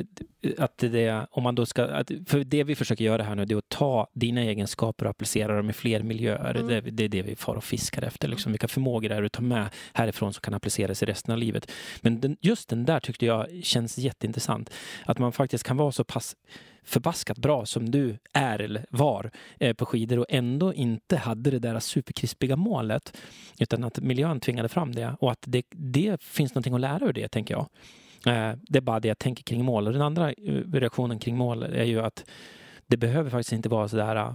[0.58, 3.54] att det, om man då ska, att, för det vi försöker göra här nu det
[3.54, 6.54] är att ta dina egenskaper och applicera dem i fler miljöer.
[6.54, 6.66] Mm.
[6.66, 8.28] Det, det är det vi far och fiskar efter.
[8.28, 8.52] Liksom.
[8.52, 11.70] Vilka förmågor är det du tar med härifrån som kan appliceras i resten av livet.
[12.00, 14.70] Men den, just den där tyckte jag känns jätteintressant.
[15.04, 16.36] Att man faktiskt kan vara så pass
[16.84, 21.58] förbaskat bra som du är eller var eh, på skidor och ändå inte hade det
[21.58, 23.16] där superkrispiga målet.
[23.58, 27.12] Utan att miljön tvingade fram det och att det, det finns någonting att lära ur
[27.12, 27.66] det, tänker jag.
[28.26, 29.86] Eh, det är bara det jag tänker kring mål.
[29.86, 32.24] Och den andra eh, reaktionen kring mål är ju att
[32.86, 34.34] det behöver faktiskt inte vara sådär eh,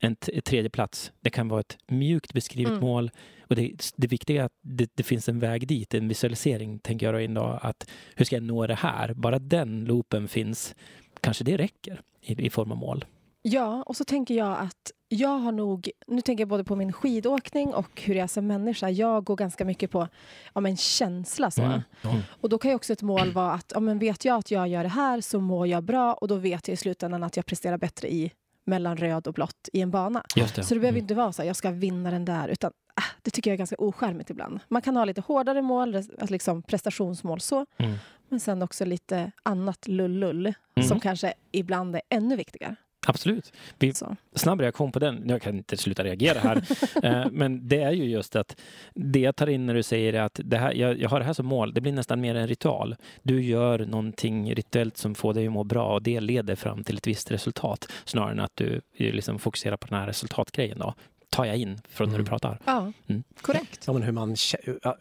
[0.00, 1.12] en tredje plats.
[1.20, 2.80] Det kan vara ett mjukt beskrivet Mm.
[2.80, 3.10] mål.
[3.48, 7.06] Och det, det viktiga är att det, det finns en väg dit, en visualisering tänker
[7.06, 7.58] jag då in då.
[7.62, 9.14] Att hur ska jag nå det här?
[9.14, 10.74] Bara den loopen finns,
[11.20, 13.04] kanske det räcker i, i form av mål.
[13.48, 15.90] Ja, och så tänker jag att jag har nog...
[16.06, 18.90] Nu tänker jag både på min skidåkning och hur jag är som människa.
[18.90, 20.08] Jag går ganska mycket på
[20.54, 21.50] ja, men känsla.
[21.50, 21.62] Så.
[21.62, 21.80] Mm.
[22.04, 22.16] Mm.
[22.40, 24.68] Och då kan ju också ett mål vara att ja, men vet jag att jag
[24.68, 27.46] gör det här så mår jag bra och då vet jag i slutändan att jag
[27.46, 28.32] presterar bättre i
[28.64, 30.22] mellan röd och blått i en bana.
[30.34, 30.48] Det.
[30.64, 31.02] Så det behöver Mm.
[31.04, 33.58] inte vara så att jag ska vinna den där utan ah, det tycker jag är
[33.58, 34.60] ganska oskärmigt ibland.
[34.68, 37.94] Man kan ha lite hårdare mål, liksom prestationsmål så, Mm.
[38.28, 40.88] men sen också lite annat lullull Mm.
[40.88, 42.76] som kanske ibland är ännu viktigare.
[43.08, 43.52] Absolut.
[43.78, 43.92] Vi,
[44.34, 45.28] snabb reaktion på den.
[45.28, 46.62] Jag kan inte sluta reagera här.
[47.02, 48.56] Eh, Men det är ju just att
[48.94, 51.32] det jag tar in när du säger att det här, jag, jag har det här
[51.32, 52.96] som mål, det blir nästan mer en ritual.
[53.22, 56.96] Du gör någonting rituellt som får dig att må bra och det leder fram till
[56.96, 60.78] ett visst resultat snarare än att du liksom fokuserar på den här resultatgrejen.
[60.78, 60.94] Då.
[61.30, 62.24] Tar jag in från när Mm.
[62.24, 62.58] du pratar.
[62.64, 63.22] Ja, Mm.
[63.40, 63.84] korrekt.
[63.86, 64.36] Ja, men hur, man,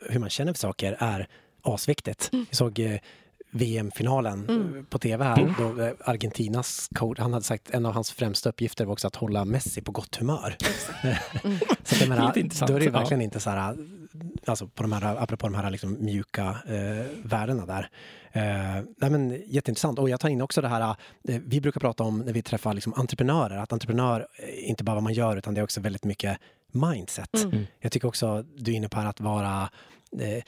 [0.09, 1.27] hur man känner för saker är
[1.61, 2.29] asviktigt.
[2.33, 2.45] Mm.
[2.49, 2.97] Jag såg eh,
[3.55, 4.77] VM-finalen Mm.
[4.77, 5.55] eh, på tv här.
[5.57, 9.15] Då, eh, Argentinas coach, han hade sagt en av hans främsta uppgifter var också att
[9.15, 10.55] hålla Messi på gott humör.
[11.43, 11.57] Mm.
[11.83, 12.33] Så jag menar,
[12.67, 12.99] då är det ju ja.
[12.99, 13.77] verkligen inte så här,
[14.45, 17.89] alltså på de här, apropå de här liksom mjuka eh, värdena där.
[18.31, 19.99] Eh, nej men, jätteintressant.
[19.99, 20.95] Och jag tar in också det här,
[21.27, 25.03] eh, vi brukar prata om när vi träffar liksom, entreprenörer, att entreprenör inte bara vad
[25.03, 26.37] man gör utan det är också väldigt mycket
[26.71, 27.43] mindset.
[27.43, 27.65] Mm.
[27.79, 29.69] Jag tycker också du är inne på här att vara
[30.19, 30.43] eh,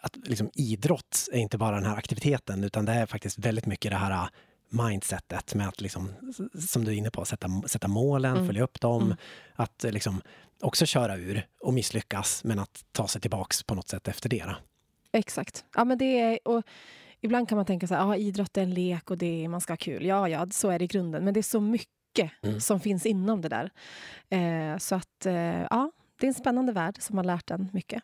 [0.00, 3.90] att liksom idrott är inte bara den här aktiviteten utan det är faktiskt väldigt mycket
[3.90, 4.28] det här eh,
[4.88, 6.12] mindsetet med att liksom,
[6.68, 8.46] som du är inne på, sätta, sätta målen, Mm.
[8.46, 9.16] följa upp dem, Mm.
[9.54, 10.20] att eh, liksom
[10.62, 14.44] också köra ur och misslyckas men att ta sig tillbaks på något sätt efter det.
[14.44, 14.54] Då.
[15.12, 15.64] Exakt.
[15.76, 16.62] Ja, men det är, och
[17.20, 19.60] ibland kan man tänka så här, ja, idrott är en lek och det är, man
[19.60, 20.04] ska ha kul.
[20.06, 21.24] Ja, ja, så är det i grunden.
[21.24, 21.90] Men det är så mycket
[22.42, 22.60] Mm.
[22.60, 23.70] som finns inom det där.
[24.28, 25.34] Eh, så att, eh,
[25.70, 28.02] ja, det är en spännande värld som har lärt en mycket.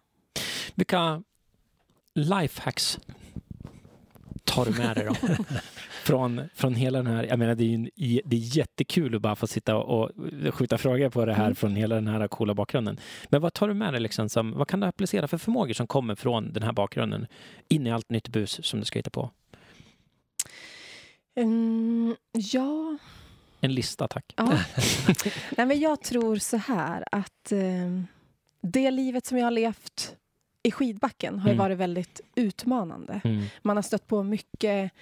[0.75, 1.23] Vilka
[2.17, 2.99] lifehacks
[4.45, 5.15] tar du med dig då?
[6.05, 7.91] från, från hela den här, jag menar det är, ju, en-
[8.25, 10.11] det är jättekul att bara få sitta och
[10.53, 11.55] skjuta frågor på det här Mm.
[11.55, 13.01] från hela den här coola bakgrunden.
[13.29, 15.87] Men vad tar du med dig liksom som, vad kan du applicera för förmågor som
[15.87, 17.27] kommer från den här bakgrunden
[17.69, 19.31] in i allt nytt bus som du ska hitta på?
[21.37, 22.99] Mm, ja,
[23.61, 24.35] En lista, tack.
[24.37, 24.45] Ja.
[25.57, 28.01] Nej, men jag tror så här att eh,
[28.61, 30.17] det livet som jag har levt
[30.67, 31.59] i skidbacken har Mm.
[31.59, 33.21] varit väldigt utmanande.
[33.25, 33.43] Mm.
[33.63, 34.93] Man har stött på mycket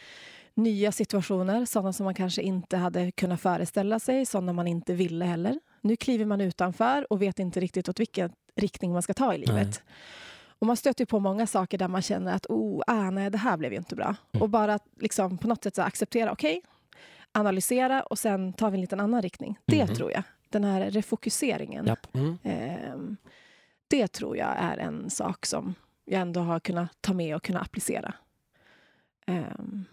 [0.54, 5.24] nya situationer, sådana som man kanske inte hade kunnat föreställa sig, sådana man inte ville
[5.24, 5.60] heller.
[5.80, 9.38] Nu kliver man utanför och vet inte riktigt åt vilken riktning man ska ta i
[9.38, 9.54] livet.
[9.56, 9.94] Nej.
[10.58, 13.56] Och man stöter på många saker där man känner att oh, ah, nej, det här
[13.56, 14.14] blev ju inte bra.
[14.32, 14.42] Mm.
[14.42, 16.62] Och bara liksom, på något sätt acceptera, okej,
[17.32, 19.58] analysera och sen tar vi en liten annan riktning.
[19.66, 19.94] Det Mhm.
[19.94, 20.22] tror jag.
[20.48, 21.86] Den här refokuseringen.
[21.86, 22.14] Japp.
[22.14, 22.38] Mm.
[22.42, 23.16] ehm,
[23.98, 27.60] det tror jag är en sak som jag ändå har kunnat ta med och kunna
[27.60, 28.14] applicera.
[29.26, 29.84] Ehm,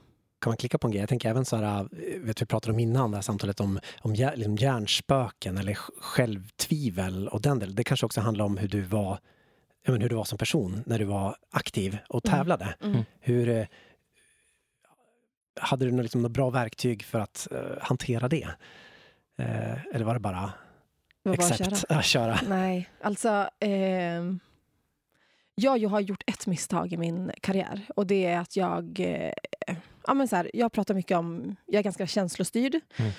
[0.41, 0.99] Kan man klicka på en grej?
[1.01, 3.79] Jag tänker även så här, äh, vet vi pratade om innan det här samtalet om,
[4.01, 7.75] om liksom hjärnspöken eller sj- självtvivel och den delen.
[7.75, 9.19] Det kanske också handlar om hur du var,
[9.87, 12.37] men hur du var som person när du var aktiv och Mm.
[12.37, 12.75] tävlade.
[12.81, 13.03] mm.
[13.19, 13.65] Hur, eh,
[15.59, 18.47] hade du något, liksom, något bra verktyg för att eh, hantera det?
[19.37, 20.53] Eh, eller var det bara
[21.23, 22.01] var accept, köra?
[22.01, 22.39] köra?
[22.47, 23.49] Nej, alltså...
[23.59, 24.39] ehm,
[25.55, 28.99] jag har gjort ett misstag i min karriär och det är att jag...
[28.99, 29.33] Eh,
[30.07, 31.55] ja, men så här, jag pratar mycket om...
[31.65, 32.79] Jag är ganska känslostyrd.
[32.95, 33.11] Mm.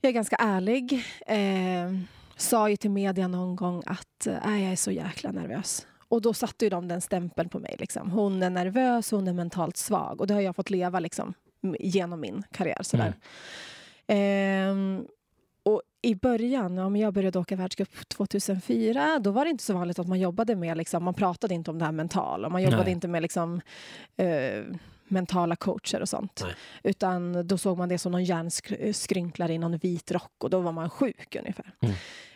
[0.00, 1.04] Jag är ganska ärlig.
[1.26, 2.00] Eh,
[2.36, 5.86] sa ju till media någon gång att eh, jag är så jäkla nervös.
[6.08, 7.76] Och då satte ju de den stämpeln på mig.
[7.78, 8.10] Liksom.
[8.10, 10.20] Hon är nervös, hon är mentalt svag.
[10.20, 11.34] Och det har jag fått leva liksom,
[11.78, 12.82] genom min karriär.
[12.82, 13.14] Sådär.
[14.06, 15.06] Ehm, och
[16.02, 19.98] i början, ja, men jag började åka världscup 2004, då var det inte så vanligt
[19.98, 22.92] att man jobbade med, liksom, man pratade inte om det här mentala, man jobbade Nej.
[22.92, 23.60] inte med liksom,
[24.16, 24.64] eh,
[25.08, 26.40] mentala coacher och sånt.
[26.44, 26.54] Nej.
[26.82, 30.72] Utan då såg man det som någon hjärnskrynklare i någon vit rock och då var
[30.72, 31.72] man sjuk ungefär.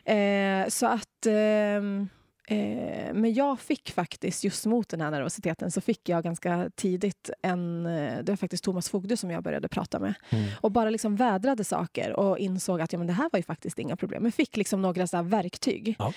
[0.05, 2.09] Eh, så att ehm,
[2.46, 7.30] Eh, men jag fick faktiskt, just mot den här nervositeten, så fick jag ganska tidigt
[7.42, 7.87] en...
[7.87, 10.14] eh, Det var faktiskt Thomas Fogde som jag började prata med.
[10.30, 10.50] Mm.
[10.61, 13.78] Och bara liksom vädrade saker och insåg att ja, men det här var ju faktiskt
[13.78, 14.22] inga problem.
[14.22, 15.96] Men fick liksom några så verktyg.
[15.98, 16.12] Ja.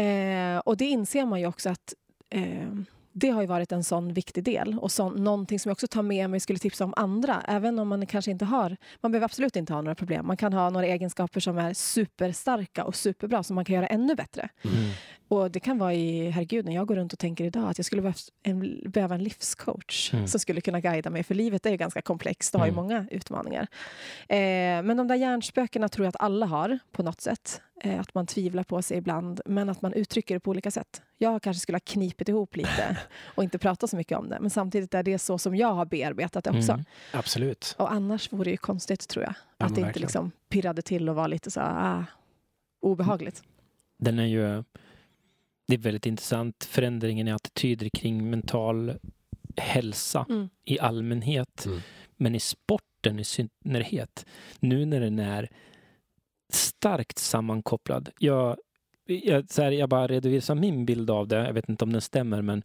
[0.00, 1.94] Eh, och det inser man ju också att
[2.30, 2.68] eh,
[3.18, 6.02] det har ju varit en sån viktig del och så, någonting som jag också tar
[6.02, 7.42] med mig skulle tipsa om andra.
[7.48, 10.26] Även om man kanske inte har, man behöver absolut inte ha några problem.
[10.26, 14.14] Man kan ha några egenskaper som är superstarka och superbra som man kan göra ännu
[14.14, 14.48] bättre.
[14.64, 14.76] Mm.
[15.28, 17.84] Och det kan vara i, herregud, när jag går runt och tänker idag att jag
[17.84, 20.26] skulle behöva en, behöva en livscoach Mm.
[20.26, 22.84] som skulle kunna guida mig, för livet är ju ganska komplext och har ju Mm.
[22.84, 23.66] många utmaningar.
[24.28, 24.36] Eh,
[24.82, 27.60] men de där hjärnspökena tror jag att alla har på något sätt.
[27.82, 31.02] Eh, att man tvivlar på sig ibland, men att man uttrycker det på olika sätt.
[31.18, 32.98] Jag kanske skulle ha knipit ihop lite
[33.34, 35.86] och inte pratat så mycket om det, men samtidigt är det så som jag har
[35.86, 36.72] bearbetat det också.
[36.72, 36.84] Mm.
[37.12, 37.74] Absolut.
[37.78, 39.34] Och annars vore det ju konstigt, tror jag.
[39.58, 42.04] Ja, att det inte liksom pirrade till och var lite så ah,
[42.80, 43.42] obehagligt.
[43.98, 44.64] Den är ju...
[45.68, 48.98] Det är väldigt intressant, förändringen i attityder kring mental
[49.56, 50.48] hälsa Mm.
[50.64, 51.80] i allmänhet, Mm.
[52.16, 54.26] men i sporten i synnerhet.
[54.60, 55.50] Nu när den är
[56.52, 58.10] starkt sammankopplad.
[58.18, 58.56] Jag,
[59.06, 61.36] jag, så här, jag bara redovisar min bild av det.
[61.36, 62.62] Jag vet inte om den stämmer, men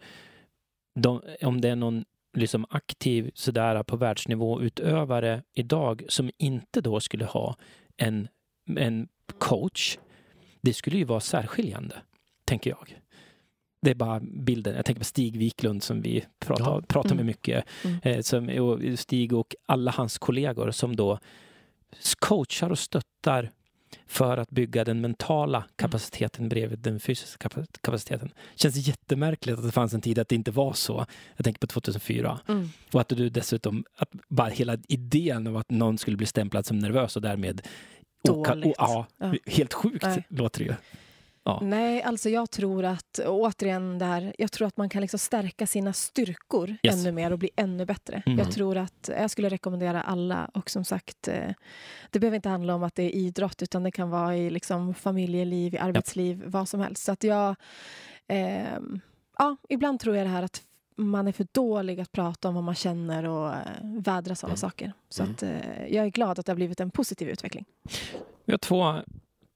[1.00, 2.06] de, om det är någon
[2.38, 7.56] liksom aktiv sådär på världsnivå utövare idag som inte då skulle ha
[7.98, 8.28] en,
[8.78, 9.08] en
[9.40, 9.98] coach.
[10.62, 11.96] Det skulle ju vara särskiljande,
[12.46, 12.98] tänker jag.
[13.82, 14.76] Det är bara bilden.
[14.76, 16.82] Jag tänker på Stig Wiklund som vi pratar, Ja.
[16.88, 17.26] pratar med Mm.
[17.26, 17.66] mycket.
[17.86, 18.00] Mm.
[18.04, 21.20] Eh, som, och Stig och alla hans kollegor som då
[22.20, 23.52] coachar och stöttar
[24.08, 28.32] för att bygga den mentala kapaciteten bredvid den fysiska kapa- kapaciteten.
[28.56, 31.06] Känns jättemärkligt att det fanns en tid att det inte var så.
[31.38, 32.40] Jag tänker på 2004.
[32.48, 32.70] Mm.
[32.94, 36.80] Och att du dessutom, att bara hela idén av att någon skulle bli stämplad som
[36.80, 37.62] nervös och därmed
[38.24, 38.76] Dåligt.
[38.78, 39.34] ja, Ja.
[39.46, 40.24] helt sjukt Nej.
[40.30, 40.74] låter det ju.
[41.44, 41.60] Ja.
[41.64, 45.94] Nej, alltså jag tror att, återigen där, jag tror att man kan liksom stärka sina
[45.94, 46.96] styrkor Yes.
[46.96, 48.24] ännu mer och bli ännu bättre.
[48.26, 48.40] Mm.
[48.40, 51.50] Jag tror att, jag skulle rekommendera alla och som sagt, eh,
[52.10, 54.94] det behöver inte handla om att det är idrott utan det kan vara i liksom
[54.94, 57.04] familjeliv, i arbetsliv, vad som helst.
[57.04, 57.56] Så att jag,
[58.28, 59.00] ehm,
[59.38, 60.62] ja, ibland tror jag det här att
[60.96, 64.58] man är för dålig att prata om vad man känner och eh, vädra sådana Mm.
[64.58, 64.94] saker.
[65.10, 65.34] Så Mm.
[65.36, 67.66] att, eh, jag är glad att det har blivit en positiv utveckling.
[68.46, 68.96] Vi har två,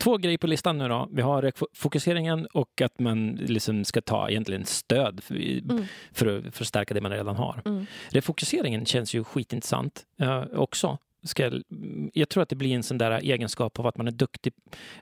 [0.05, 1.09] två grejer på listan nu då.
[1.11, 5.85] Vi har fokuseringen och att man liksom ska ta egentligen stöd för, Mm.
[6.11, 7.61] för att förstärka det man redan har.
[7.65, 7.85] Mm.
[8.09, 10.97] Refokuseringen känns ju skitintressant eh, också.
[11.23, 11.51] Ska,
[12.13, 14.53] jag- tror att det blir en sån där egenskap av att man är duktig,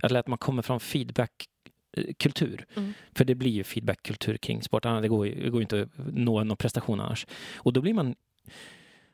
[0.03, 2.65] eller att man kommer från feedbackkultur.
[2.75, 2.93] Mm.
[3.15, 4.83] För det blir ju feedbackkultur kring sport.
[4.83, 7.25] Det går, ju- det går ju inte att nå någon prestation annars.
[7.55, 8.15] Och då blir man...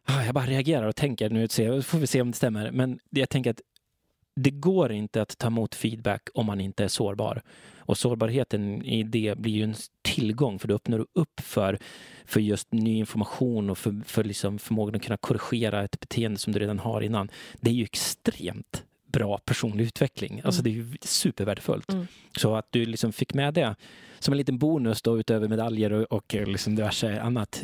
[0.05, 1.47] Ah, Jag bara reagerar och tänker nu,
[1.81, 2.71] får vi se om det stämmer.
[2.71, 3.61] Men jag tänker att
[4.43, 7.41] det går inte att ta emot feedback om man inte är sårbar.
[7.77, 11.79] Och sårbarheten i det blir ju en tillgång för då öppnar du upp för,
[12.25, 16.53] för just ny information och för, för liksom förmågan att kunna korrigera ett beteende som
[16.53, 17.29] du redan har innan.
[17.61, 20.41] Det är ju extremt bra personlig utveckling.
[20.43, 21.93] Alltså det är ju supervärdefullt.
[21.93, 22.07] Mm.
[22.37, 23.75] Så att du liksom fick med det
[24.19, 27.63] som en liten bonus då utöver medaljer och, och liksom diverse annat.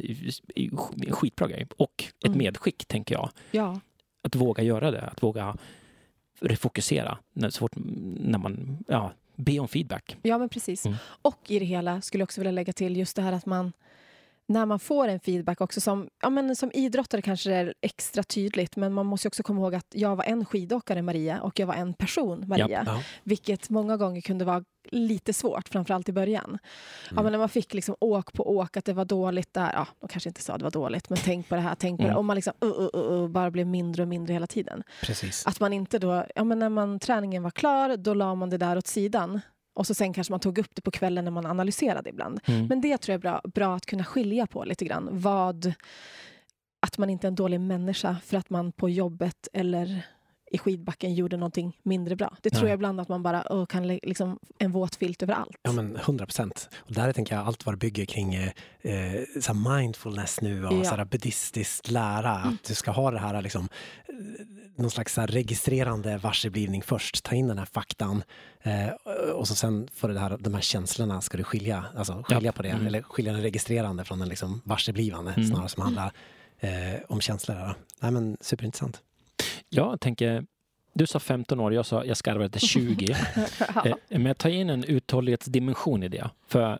[1.09, 1.67] Skitbra grej.
[1.77, 2.37] Och ett Mm.
[2.37, 3.29] medskick, tänker jag.
[3.51, 3.79] Ja,
[4.23, 5.01] Att våga göra det.
[5.01, 5.57] Att våga
[6.39, 10.17] refokusera när, så fort, när man ja, be om feedback.
[10.21, 10.85] ja men precis.
[10.85, 10.97] Mm.
[11.21, 13.73] Och i det hela skulle jag också vilja lägga till just det här att man
[14.47, 18.23] när man får en feedback också som, ja men som idrottare kanske det är extra
[18.23, 21.67] tydligt men man måste också komma ihåg att jag var en skidåkare Maria och jag
[21.67, 22.83] var en person Maria.
[22.85, 23.01] Ja.
[23.23, 26.57] Vilket många gånger kunde vara lite svårt, framförallt i början.
[27.05, 27.23] Ja, Mm.
[27.23, 29.71] men när man fick liksom åk på åk, att det var dåligt där.
[29.73, 31.97] Ja, de kanske inte sa att det var dåligt, men tänk på det här, tänk
[31.99, 32.13] på Mm.
[32.13, 32.17] det.
[32.19, 34.83] Och man liksom uh, uh, uh, uh, bara blev mindre och mindre hela tiden.
[35.01, 35.45] Precis.
[35.47, 38.57] Att man inte då, ja men när man, träningen var klar, då la man det
[38.57, 39.41] där åt sidan.
[39.75, 42.39] Och så sen kanske man tog upp det på kvällen när man analyserade ibland.
[42.45, 42.67] Mm.
[42.67, 45.09] Men det tror jag är bra, bra att kunna skilja på lite grann.
[45.11, 45.73] Vad,
[46.79, 50.05] att man inte är en dålig människa för att man på jobbet eller
[50.51, 52.35] i skidbacken gjorde någonting mindre bra.
[52.41, 52.69] Det tror Nej.
[52.69, 55.57] jag ibland att man bara oh, kan liksom en våt filt över allt.
[55.61, 56.69] Ja, men 100 procent.
[56.77, 58.49] Och där tänker jag allt vad det bygger kring eh,
[58.81, 60.83] eh, så här mindfulness nu och Ja.
[60.83, 62.31] så här buddhistisk lära.
[62.31, 63.69] Att du ska ha det här liksom,
[64.07, 64.15] eh,
[64.75, 67.23] någon slags så här registrerande varseblivning först.
[67.23, 68.23] Ta in den här faktan
[68.63, 68.87] eh,
[69.33, 72.43] och så sen får du det här, de här känslorna ska du skilja, alltså skilja
[72.45, 72.51] Ja.
[72.51, 72.69] på det.
[72.69, 72.87] Mm.
[72.87, 75.47] Eller skilja den registrerande från den liksom varseblivande Mm.
[75.49, 76.11] snarare som handlar
[76.59, 76.69] eh,
[77.09, 77.55] om känslor.
[77.55, 77.75] Där.
[77.99, 79.01] Nej, men superintressant.
[79.75, 80.45] Jag tänker,
[80.93, 83.15] du sa 15 år, jag sa jag skarvade till 20.
[83.83, 83.97] Ja.
[84.09, 86.29] Men jag tar in en uthållighetsdimension i det.
[86.47, 86.79] För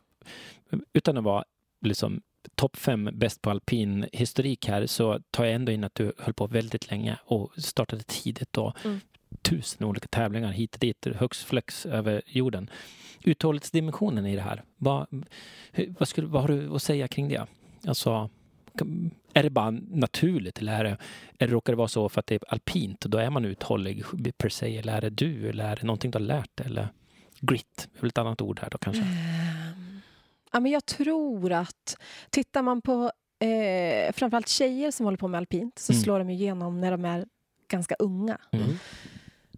[0.92, 1.44] utan att vara
[1.80, 2.22] liksom
[2.54, 6.34] topp fem bäst på alpin historik här så tar jag ändå in att du höll
[6.34, 9.00] på väldigt länge och startade tidigt och Mm.
[9.42, 12.70] tusen olika tävlingar hit och dit, högst flex över jorden.
[13.24, 15.06] Uthållighetsdimensionen i det här, vad,
[15.98, 17.46] vad, skulle, vad har du att säga kring det?
[17.86, 18.30] Alltså,
[19.32, 20.96] är det bara naturligt eller är
[21.38, 24.04] det, råkar det vara så för att det är alpint och då är man uthållig
[24.38, 24.78] per se?
[24.78, 26.66] Eller är det du eller är det någonting du har lärt dig?
[26.66, 26.88] Eller
[27.40, 29.02] grit är väl ett annat ord här då kanske?
[29.02, 30.00] Ehm,
[30.52, 31.96] Ja, men jag tror att
[32.30, 36.02] tittar man på eh, framförallt tjejer som håller på med alpint så Mm.
[36.02, 37.26] slår de igenom när de är
[37.68, 38.38] ganska unga.
[38.52, 38.66] Mm.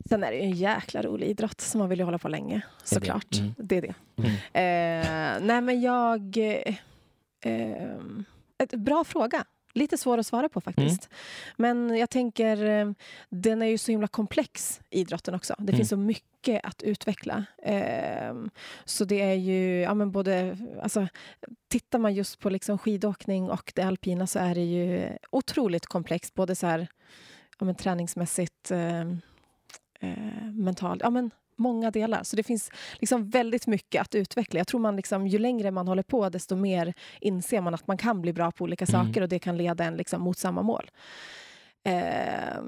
[0.09, 2.61] Sen är det ju en jäkla rolig idrott som man vill ju hålla på länge,
[2.85, 3.35] såklart.
[3.39, 3.55] Mm.
[3.59, 3.95] Det är det.
[4.17, 4.31] Mm.
[4.33, 6.37] Eh, nej, men jag...
[6.37, 6.75] Eh,
[7.53, 7.97] eh,
[8.59, 9.45] ett, bra fråga.
[9.73, 11.09] Lite svår att svara på faktiskt.
[11.57, 12.91] Men jag tänker, eh,
[13.29, 15.55] den är ju så himla komplex, idrotten också.
[15.59, 15.77] Det Mm.
[15.77, 17.45] finns så mycket att utveckla.
[17.63, 18.35] Eh,
[18.85, 21.09] så det är ju, ja men både, alltså,
[21.69, 26.35] tittar man just på liksom skidåkning och det alpina så är det ju otroligt komplext.
[26.35, 26.87] Både så här,
[27.59, 29.01] ja men träningsmässigt, eh,
[30.01, 32.23] eh, mentalt, ja men många delar.
[32.23, 34.61] Så det finns liksom väldigt mycket att utveckla.
[34.61, 37.99] Jag tror man liksom, ju längre man håller på desto mer inser man att man
[37.99, 39.07] kan bli bra på olika Mm.
[39.07, 40.91] saker och det kan leda en liksom mot samma mål.
[41.85, 42.63] Eh,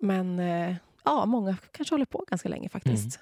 [0.00, 3.20] men eh, ja, många kanske håller på ganska länge faktiskt.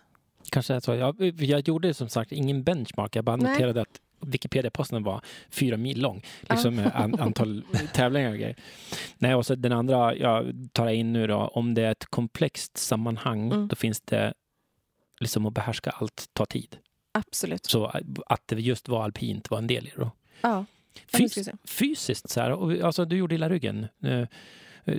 [0.50, 0.94] Kanske är så.
[0.94, 3.16] Jag, jag gjorde som sagt ingen benchmark.
[3.16, 3.52] Jag bara Nej.
[3.52, 6.22] noterade att Wikipedia-posten var fyra mil lång.
[6.40, 8.56] Liksom med an, antal tävlingar och grejer.
[9.18, 11.36] Nej, och så den andra jag tar in nu då.
[11.36, 13.68] Om det är ett komplext sammanhang, Mm.
[13.68, 14.34] då finns det
[15.20, 16.76] liksom att behärska allt tar tid.
[17.12, 17.66] Absolut.
[17.66, 17.86] Så
[18.26, 20.10] att det just var alpint var en del i det då.
[20.40, 20.64] Ja.
[21.12, 23.86] Fys- fysiskt så här, alltså du gjorde illa ryggen.
[24.86, 24.94] Eh,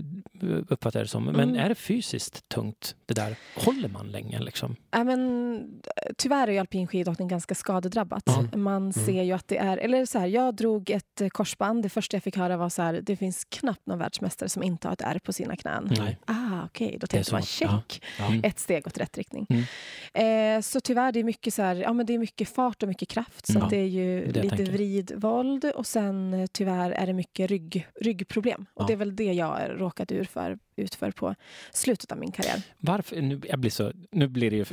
[0.69, 1.23] Uppfattar jag det som.
[1.25, 1.55] Men Mm.
[1.55, 3.35] är det fysiskt tungt det där?
[3.55, 4.75] Håller man länge liksom?
[4.91, 5.81] Ja, men,
[6.17, 8.23] tyvärr är alpin skidåkning ganska skadedrabbat.
[8.25, 8.57] Ja.
[8.57, 9.77] Man ser ju att det är...
[9.77, 11.83] Eller så här, jag drog ett eh, korsband.
[11.83, 14.87] Det första jag fick höra var så här, det finns knappt någon världsmästare som inte
[14.87, 15.91] har ett ärr på sina knän.
[15.99, 16.17] Nej.
[16.25, 17.63] Ah, okej, då Det är tänkte man så.
[17.63, 17.81] Ja.
[17.87, 18.03] check.
[18.19, 18.25] Ja.
[18.27, 18.41] Mm.
[18.43, 19.47] Ett steg åt rätt riktning.
[19.49, 20.57] Mm.
[20.57, 22.89] Eh, så tyvärr, det är mycket så här, ja men det är mycket fart och
[22.89, 23.47] mycket kraft.
[23.47, 23.69] Så Mm.
[23.69, 27.87] det är ju Det är lite vridvåld och sen eh, tyvärr är det mycket rygg,
[28.01, 28.65] ryggproblem.
[28.73, 31.35] Och det är väl det jag råkat för, ut för på
[31.73, 32.61] slutet av min karriär.
[32.77, 34.65] Varför, nu, jag blir så, nu blir det ju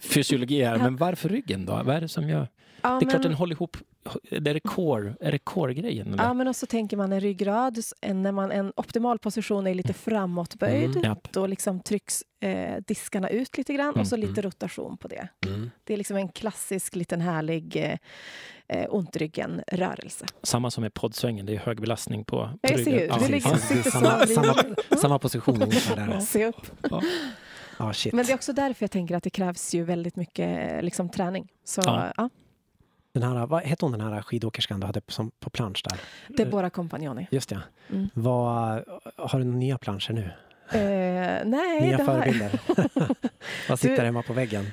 [0.00, 0.82] fysiologi här, Ja.
[0.82, 1.72] men varför ryggen då?
[1.72, 2.48] Vad är det som gör?
[2.82, 3.76] Ja, Det är klart men- den håller ihop.
[4.30, 6.14] Är det core, är det core-grejen?
[6.18, 7.78] Ja, men också tänker man en ryggrad.
[8.12, 10.90] när man, en optimal position är lite framåtböjd.
[10.90, 11.02] Mm.
[11.02, 11.32] Japp.
[11.32, 15.28] Då liksom trycks eh, diskarna ut lite grann och så Mm, lite rotation på det.
[15.46, 15.70] Mm.
[15.84, 17.98] Det är liksom en klassisk liten härlig eh,
[18.68, 20.26] eh, ont i ryggen-rörelse.
[20.42, 23.00] Samma som i poddsvängen, det är hög belastning på, på Ja, jag ser ryggen.
[23.00, 23.52] ju, Ja, det liksom
[23.84, 24.34] Det samma, så.
[24.34, 24.54] samma,
[25.00, 26.20] samma position ungefär där.
[26.20, 26.66] Se upp.
[27.78, 28.12] Ja, shit.
[28.12, 31.48] Men det är också därför jag tänker att det krävs ju väldigt mycket liksom, träning.
[31.64, 32.12] Så Ja.
[32.16, 32.30] ja.
[33.20, 35.98] Den här, vad hette hon den här skidåkerskan du hade på, som, på plansch där?
[36.44, 37.26] Deborah Compagnoni.
[37.30, 37.58] Just ja.
[37.90, 38.08] Mm.
[38.14, 38.84] Vad,
[39.16, 40.30] har du några nya planscher nu?
[40.72, 40.78] Eh,
[41.44, 42.60] nej, Nya det har förebilder.
[43.68, 44.66] Vad sitter Du- hemma på väggen?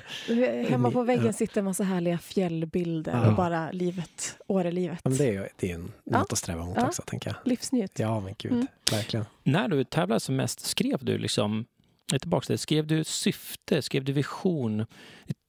[0.68, 1.32] Hemma på väggen Ja.
[1.32, 3.28] sitter en massa härliga fjällbilder Ja.
[3.30, 4.98] och bara livet, Årelivet.
[5.02, 6.18] Ja, men det är det är en, Ja.
[6.18, 6.86] något att sträva mot Ja.
[6.86, 7.36] också, tänker jag.
[7.50, 7.98] Livsnjut.
[7.98, 8.52] Ja, men gud.
[8.52, 8.66] Mm.
[8.92, 9.26] Verkligen.
[9.42, 11.64] När du tävlade som mest, skrev du liksom,
[12.10, 14.86] jag är tillbaka till det, skrev du syfte, skrev du vision?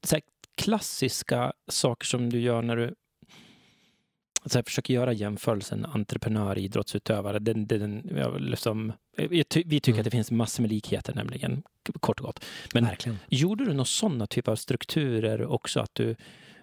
[0.03, 0.21] Så här
[0.57, 2.95] klassiska saker som du gör när du
[4.45, 7.39] så här, försöker göra jämförelsen entreprenör, idrottsutövare.
[7.39, 7.99] Den, den,
[8.39, 9.99] liksom, jag ty, vi tycker Mm.
[9.99, 11.63] att det finns massor med likheter nämligen,
[11.99, 12.45] kort och gott.
[12.73, 13.17] Men Verkligen.
[13.29, 15.79] Gjorde du några sådana typer av strukturer också?
[15.79, 16.15] att du,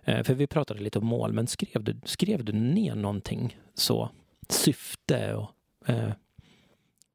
[0.05, 4.11] eh, För vi pratade lite om mål, men skrev du, skrev du ner någonting så?
[4.49, 5.51] Syfte och
[5.87, 6.11] eh,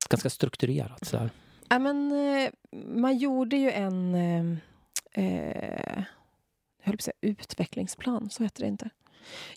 [0.10, 1.30] ganska strukturerat så här.
[1.70, 2.50] Ja, men, eh,
[2.96, 6.04] man gjorde ju en eh, eh, jag
[6.82, 8.90] höll på att säga utvecklingsplan, så heter det inte.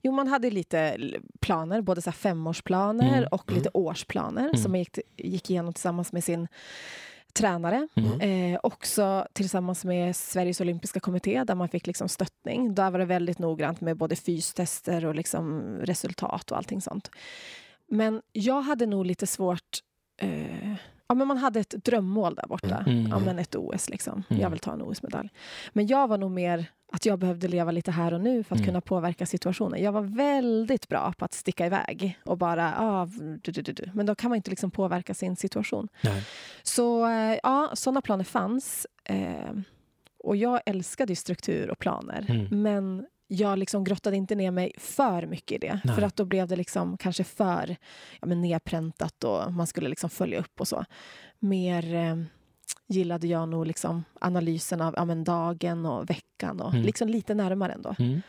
[0.02, 0.96] Jo, man hade lite
[1.40, 4.56] planer, både så femårsplaner Mm, och lite årsplaner Mm.
[4.56, 6.48] som man gick, gick igenom tillsammans med sin
[7.32, 7.88] tränare.
[7.96, 8.20] Mm.
[8.54, 12.74] Eh, också tillsammans med Sveriges olympiska kommitté där man fick liksom stöttning.
[12.74, 17.10] Där var det väldigt noggrant med både fystester och liksom resultat och allting sånt.
[17.88, 19.78] Men jag hade nog lite svårt...
[20.16, 20.61] Eh,
[21.12, 22.84] ja, men man hade ett drömmål där borta.
[22.86, 23.06] Mm.
[23.10, 23.88] Ja, men ett OS.
[23.90, 24.22] Liksom.
[24.30, 24.42] Mm.
[24.42, 25.28] Jag vill ta en OS-medalj.
[25.72, 28.58] Men jag var nog mer att jag behövde leva lite här och nu för att
[28.60, 28.66] Mm.
[28.68, 29.82] kunna påverka situationen.
[29.82, 32.74] Jag var väldigt bra på att sticka iväg och bara...
[32.78, 33.06] Ah,
[33.42, 33.90] du, du, du, du.
[33.94, 35.88] Men då kan man inte liksom påverka sin situation.
[36.00, 36.24] Nej.
[36.62, 38.86] Så eh, ja, sådana planer fanns.
[39.04, 39.52] Eh,
[40.24, 42.26] och jag älskade struktur och planer.
[42.28, 42.62] Mm.
[42.62, 45.80] Men jag liksom grottade inte ner mig för mycket i det.
[45.84, 45.94] Nej.
[45.94, 47.76] För att då blev det liksom kanske för
[48.20, 50.84] ja, men nedpräntat och man skulle liksom följa upp och så.
[51.38, 52.16] Mer eh,
[52.88, 56.82] gillade jag nog liksom analysen av ja, men dagen och veckan och Mm.
[56.82, 57.94] liksom lite närmare ändå.
[57.98, 58.22] Mm.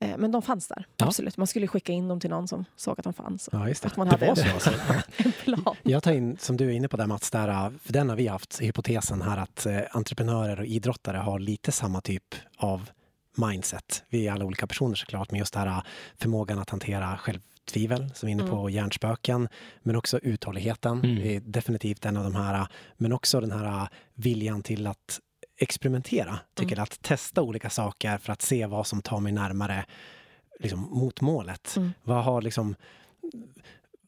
[0.00, 1.06] Eh, men de fanns där, Ja.
[1.06, 1.36] absolut.
[1.36, 3.48] Man skulle skicka in dem till någon som såg att de fanns.
[3.52, 3.86] Ja, just det.
[3.86, 4.48] Att man det hade var så.
[4.54, 4.70] Alltså.
[5.16, 5.76] En plan.
[5.82, 8.16] Jag tar in, som du är inne på där Mats, där, äh, för den har
[8.16, 12.90] vi haft hypotesen här att eh, entreprenörer och idrottare har lite samma typ av
[13.36, 14.04] mindset.
[14.08, 15.82] Vi är alla olika personer såklart, men just det här äh,
[16.16, 19.48] förmågan att hantera självtvivel, som är inne på, hjärnspöken,
[19.82, 21.18] men också uthålligheten Mm.
[21.18, 22.66] är definitivt en av de här, äh,
[22.96, 25.20] men också den här äh, viljan till att
[25.58, 29.84] experimentera, tycker jag, att testa olika saker för att se vad som tar mig närmare
[30.60, 31.76] liksom, mot målet.
[31.76, 31.92] Mm.
[32.02, 32.74] Vad har liksom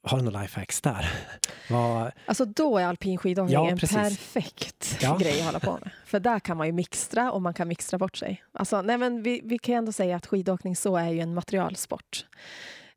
[0.05, 1.07] har du några lifehacks där?
[1.71, 5.17] Vad, Alltså då är alpin skidåkning Ja, en perfekt Ja.
[5.21, 5.91] grej att hålla på med.
[6.07, 8.45] För där kan man ju mixtra och man kan mixtra bort sig.
[8.53, 12.27] Alltså, nej men vi, vi kan ändå säga att skidåkning så är ju en materialsport.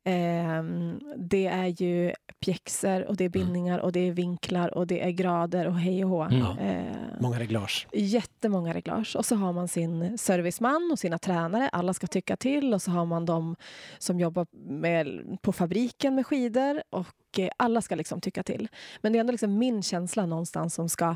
[0.09, 5.03] Ehm, det är ju pjäxor och det är bindningar och det är vinklar och det
[5.03, 6.21] är grader och hej och hå.
[6.21, 6.57] Mm.
[6.59, 7.87] Ehm, många reglage.
[7.93, 9.15] Jättemånga reglage.
[9.15, 11.69] Och så har man sin serviceman och sina tränare.
[11.69, 12.73] Alla ska tycka till.
[12.73, 13.55] Och så har man de
[13.97, 16.81] som jobbar med, på fabriken med skidor.
[16.89, 18.67] Och eh, alla ska liksom tycka till.
[19.01, 21.15] Men det är ändå liksom min känsla någonstans som ska,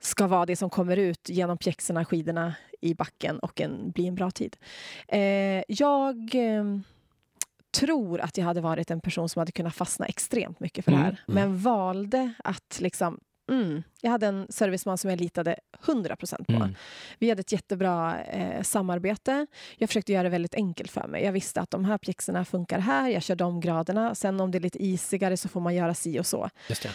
[0.00, 4.14] ska vara det som kommer ut genom pjäxorna, skidorna i backen och en, bli en
[4.14, 4.56] bra tid.
[5.08, 6.64] Eh, jag eh,
[7.72, 10.96] tror att jag hade varit en person som hade kunnat fastna extremt mycket för det
[10.98, 11.20] Mm, här.
[11.26, 13.18] Men valde att liksom
[13.50, 13.82] Mm.
[14.00, 16.52] Jag hade en serviceman som jag litade 100% på.
[16.52, 16.74] Mm.
[17.18, 19.46] Vi hade ett jättebra eh, samarbete.
[19.76, 21.24] Jag försökte göra det väldigt enkelt för mig.
[21.24, 23.08] Jag visste att de här pjäxorna funkar här.
[23.08, 24.14] Jag kör de graderna.
[24.14, 26.50] Sen om det är lite isigare så får man göra si och så.
[26.68, 26.90] Just det.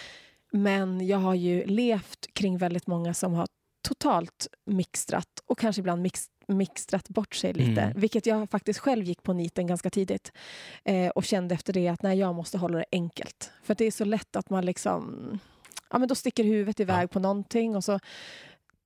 [0.51, 3.47] Men jag har ju levt kring väldigt många som har
[3.87, 7.81] totalt mixtrat och kanske ibland mix, mixtrat bort sig lite.
[7.81, 7.99] Mm.
[7.99, 10.31] Vilket jag faktiskt själv gick på niten ganska tidigt.
[10.85, 13.51] Eh, och kände efter det att nej, jag måste hålla det enkelt.
[13.63, 15.39] För det är så lätt att man liksom...
[15.91, 17.07] Ja, men då sticker huvudet iväg Ja.
[17.07, 17.99] på någonting och så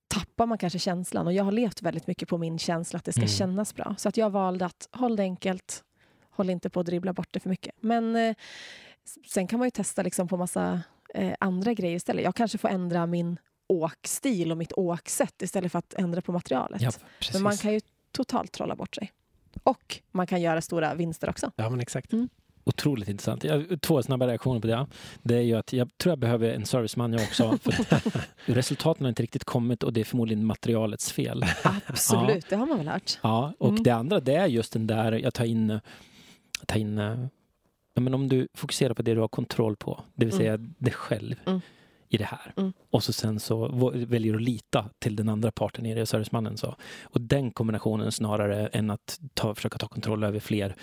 [0.07, 1.27] tappar man kanske känslan.
[1.27, 3.29] Och jag har levt väldigt mycket på min känsla att det ska Mm.
[3.29, 3.95] kännas bra.
[3.97, 5.83] Så att jag valde att hålla det enkelt.
[6.29, 7.75] Håll inte på att dribbla bort det för mycket.
[7.79, 8.35] Men eh,
[9.27, 10.81] sen kan man ju testa liksom på massa
[11.13, 12.23] eh, andra grejer istället.
[12.23, 13.37] Jag kanske får ändra min
[13.71, 16.81] åkstil och mitt åksätt istället för att ändra på materialet.
[16.81, 16.91] Ja.
[17.33, 17.79] Men man kan ju
[18.11, 19.11] totalt trolla bort sig.
[19.63, 21.51] Och man kan göra stora vinster också.
[21.55, 22.11] Ja, men exakt.
[22.63, 23.43] Otroligt intressant.
[23.43, 24.87] Jag, två snabba reaktioner på det.
[25.23, 27.57] Det är ju att jag tror jag behöver en serviceman jag också.
[27.57, 27.73] För
[28.53, 31.43] resultaten har inte riktigt kommit och det är förmodligen materialets fel.
[31.85, 33.19] Absolut, det har man väl hört.
[33.23, 33.83] Ja, och Mm.
[33.83, 35.79] det andra det är just den där, jag tar in,
[36.65, 36.97] tar in
[37.93, 40.39] ja, men om du fokuserar på det du har kontroll på, det vill Mm.
[40.45, 41.61] säga dig själv Mm.
[42.11, 42.53] I det här.
[42.57, 42.73] Mm.
[42.89, 46.57] Och så sen så väljer du att lita till den andra parten i det, servicemannen.
[46.57, 46.75] Så.
[47.03, 50.75] Och den kombinationen snarare än att ta, försöka ta kontroll över fler.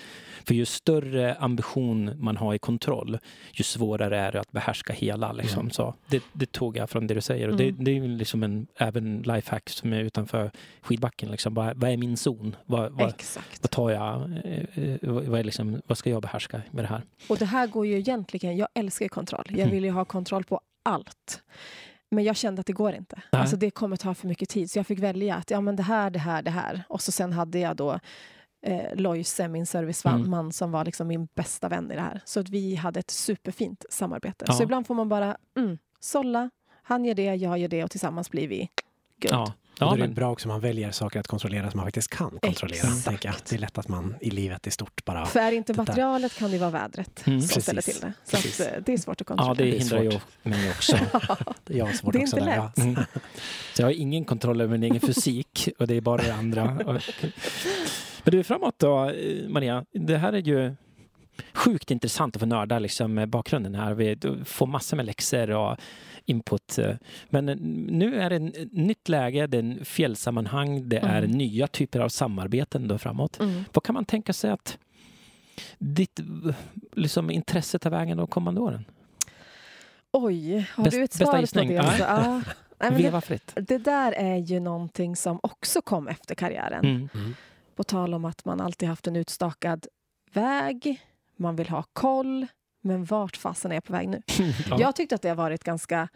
[0.45, 3.17] För ju större ambition man har i kontroll,
[3.53, 5.31] ju svårare är det att behärska hela.
[5.31, 5.59] Liksom.
[5.59, 5.71] Mm.
[5.71, 7.47] Så det, det tog jag från det du säger.
[7.47, 7.75] Och Mm.
[7.77, 10.51] det, det är liksom en även lifehack som är utanför
[10.81, 11.31] skidbacken.
[11.31, 11.53] Liksom.
[11.53, 12.55] Vad, vad är min zon?
[12.65, 13.59] Vad, vad, Exakt.
[13.63, 14.31] vad tar jag?
[14.45, 17.01] eh, eh, Vad, liksom, vad ska jag behärska med det här?
[17.29, 19.45] Och det här går ju egentligen, jag älskar kontroll.
[19.49, 19.71] Jag Mm.
[19.71, 21.43] vill ju ha kontroll på allt.
[22.11, 23.21] Men jag kände att det går inte.
[23.31, 23.41] Nej.
[23.41, 24.71] Alltså det kommer ta för mycket tid.
[24.71, 26.83] Så jag fick välja att ja, men det här, det här, det här.
[26.89, 27.99] Och så sen hade jag då
[28.65, 30.51] eh, Loise, min serviceman, Mm.
[30.51, 32.21] som var liksom min bästa vän i det här.
[32.25, 34.45] Så att vi hade ett superfint samarbete.
[34.47, 34.53] Ja.
[34.53, 36.49] Så ibland får man bara mm, sålla.
[36.83, 38.69] Han gör det, jag gör det och tillsammans blir vi
[39.21, 39.31] good.
[39.31, 41.77] Ja, ja då är det men, bra också om man väljer saker att kontrollera som
[41.77, 42.87] man faktiskt kan kontrollera.
[43.21, 43.33] Jag.
[43.49, 45.25] Det är lätt att man i livet i stort bara...
[45.25, 47.41] För är det inte materialet kan det vara vädret Mm.
[47.41, 47.99] som ställer Precis.
[47.99, 48.37] till det.
[48.37, 49.53] Så att, eh, det är svårt att ja, kontrollera.
[49.55, 50.21] det Det är hindrar ju svårt.
[50.43, 50.97] mig också.
[51.67, 52.57] Jag har svårt Det är också inte där.
[52.63, 52.71] lätt.
[52.77, 52.83] Ja.
[52.83, 52.95] Mm.
[53.73, 56.65] Så jag har ingen kontroll över min egen fysik och det är bara det andra.
[58.23, 59.85] Men du, framåt då, eh, Maria.
[59.93, 60.75] Det här är ju
[61.53, 63.93] sjukt intressant att få nörda liksom med bakgrunden här.
[63.93, 65.77] Vi får massor med läxor och
[66.25, 66.77] input.
[66.77, 66.95] eh.
[67.29, 67.55] Men eh,
[67.91, 71.31] nu är det ett nytt läge, det är en fjällsammanhang, det är Mm.
[71.37, 73.39] nya typer av samarbeten då framåt.
[73.39, 73.63] Mm.
[73.73, 74.77] Vad kan man tänka sig att
[75.77, 76.25] ditt eh,
[76.95, 78.85] liksom, intresse tar vägen de kommande åren?
[80.11, 81.73] Oj, har Bäst- du ett bästa svar på det?
[81.73, 81.91] Ja.
[81.91, 82.41] Så, ja.
[82.79, 83.51] Nej, men det, Veva fritt.
[83.55, 86.85] det där är ju någonting som också kom efter karriären.
[86.85, 87.09] Mm.
[87.13, 87.35] Mm.
[87.75, 89.87] På tal om att man alltid haft en utstakad
[90.33, 91.01] väg,
[91.39, 92.47] man vill ha koll,
[92.81, 94.21] men vart fasen är jag på väg nu?
[94.69, 94.79] Ja.
[94.79, 96.07] Jag tyckte att det har varit ganska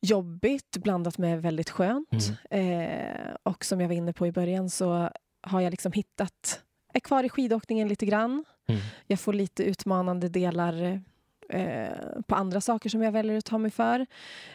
[0.00, 2.32] jobbigt blandat med väldigt skönt.
[2.50, 2.80] Mm.
[2.80, 5.10] Eh, och som jag var inne på i början så
[5.42, 6.60] har jag liksom hittat,
[6.94, 8.44] är kvar i skidåkningen lite grann.
[8.68, 8.80] Mm.
[9.06, 11.00] Jag får lite utmanande delar
[11.48, 11.88] eh,
[12.26, 14.06] på andra saker som jag väljer att ta mig för.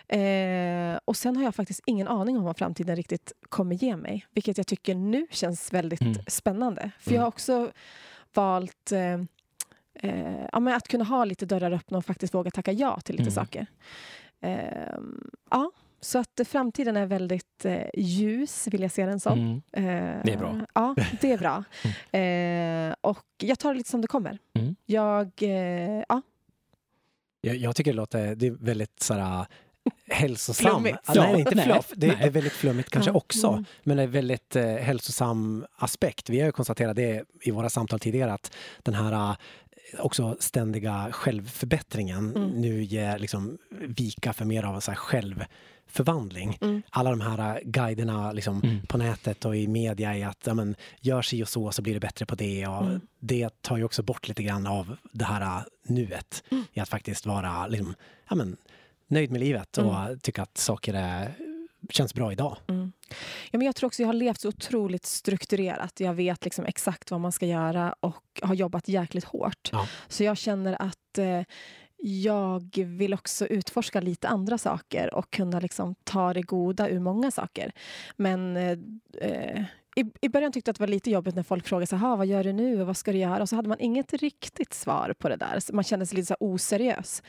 [0.08, 4.26] Eh, och sen har jag faktiskt ingen aning om vad framtiden riktigt kommer ge mig.
[4.32, 6.16] Vilket jag tycker nu känns väldigt Mm.
[6.28, 6.92] spännande.
[7.00, 7.72] För jag har också
[8.34, 8.92] valt
[9.96, 13.00] eh, eh, ja, men att kunna ha lite dörrar öppna och faktiskt våga tacka ja
[13.00, 13.34] till lite Mm.
[13.34, 13.66] saker.
[14.42, 14.98] Eh,
[15.52, 15.72] ja,
[16.02, 19.40] så att eh, framtiden är väldigt eh, ljus, vill jag se den som.
[19.40, 19.62] Mm.
[19.72, 20.60] Eh, Det är bra.
[20.74, 21.64] Ja, det är bra.
[22.20, 24.38] Eh, och jag tar det lite som det kommer.
[24.54, 24.76] Mm.
[24.86, 26.22] Jag, eh, ja,
[27.42, 29.46] Jag, jag tycker det låter det är väldigt sådär,
[30.08, 30.72] hälsosam.
[30.72, 30.98] Flummigt.
[31.06, 31.92] Ah, nej, Ja, inte fluff.
[31.96, 33.18] Det, det är väldigt flummigt kanske Ja.
[33.18, 33.48] också.
[33.48, 33.66] Mm.
[33.84, 36.30] Men det är väldigt eh, hälsosam aspekt.
[36.30, 39.36] Vi har ju konstaterat det i våra samtal tidigare att den här eh,
[39.98, 42.50] också ständiga självförbättringen Mm.
[42.50, 46.58] nu ger liksom vika för mer av så här självförvandling.
[46.62, 46.82] Mm.
[46.90, 48.82] Alla de här eh, guiderna liksom, Mm.
[48.88, 51.94] på nätet och i media är att ja, men, gör si och så så blir
[51.94, 52.68] det bättre på det.
[52.68, 53.02] Och Mm.
[53.20, 56.64] Det tar ju också bort lite grann av det här eh, nuet Mm.
[56.74, 57.96] i att faktiskt vara liksom,
[58.30, 58.58] ja, men,
[59.08, 61.34] nöjd med livet och tycka att saker är,
[61.90, 62.58] känns bra idag.
[62.68, 62.92] Mm.
[63.52, 66.00] Ja, men jag tror också jag har levt så otroligt strukturerat.
[66.00, 69.70] Jag vet liksom exakt vad man ska göra och har jobbat jäkligt hårt.
[69.72, 69.88] Ja.
[70.08, 71.42] Så jag känner att eh,
[71.98, 77.32] jag vill också utforska lite andra saker och kunna liksom ta det goda ur många
[77.32, 77.72] saker.
[78.16, 78.78] Men eh,
[79.22, 79.64] eh,
[79.96, 82.16] i, i början tyckte jag att det var lite jobbigt när folk frågade så här,
[82.16, 83.42] vad gör du nu och vad ska du göra?
[83.42, 85.74] Och så hade man inget riktigt svar på det där.
[85.74, 87.24] Man kände sig lite så oseriös.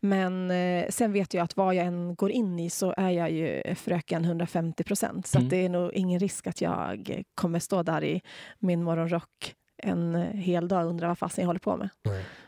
[0.00, 3.30] Men eh, sen vet jag att vad jag än går in i så är jag
[3.30, 5.26] ju fröken 150 procent.
[5.26, 5.46] Så Mm.
[5.46, 8.22] att det är nog ingen risk att jag kommer stå där i
[8.58, 11.88] min morgonrock en hel dag och undra vad fasen jag håller på med.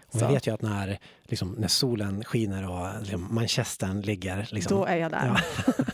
[0.06, 0.26] Och Så.
[0.26, 4.84] vi vet ju att när, liksom, när solen skiner och liksom, manchestern ligger liksom, Då
[4.84, 5.44] är jag där.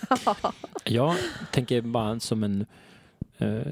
[0.84, 1.14] Jag
[1.52, 2.66] tänker bara som en...
[3.38, 3.66] Eh,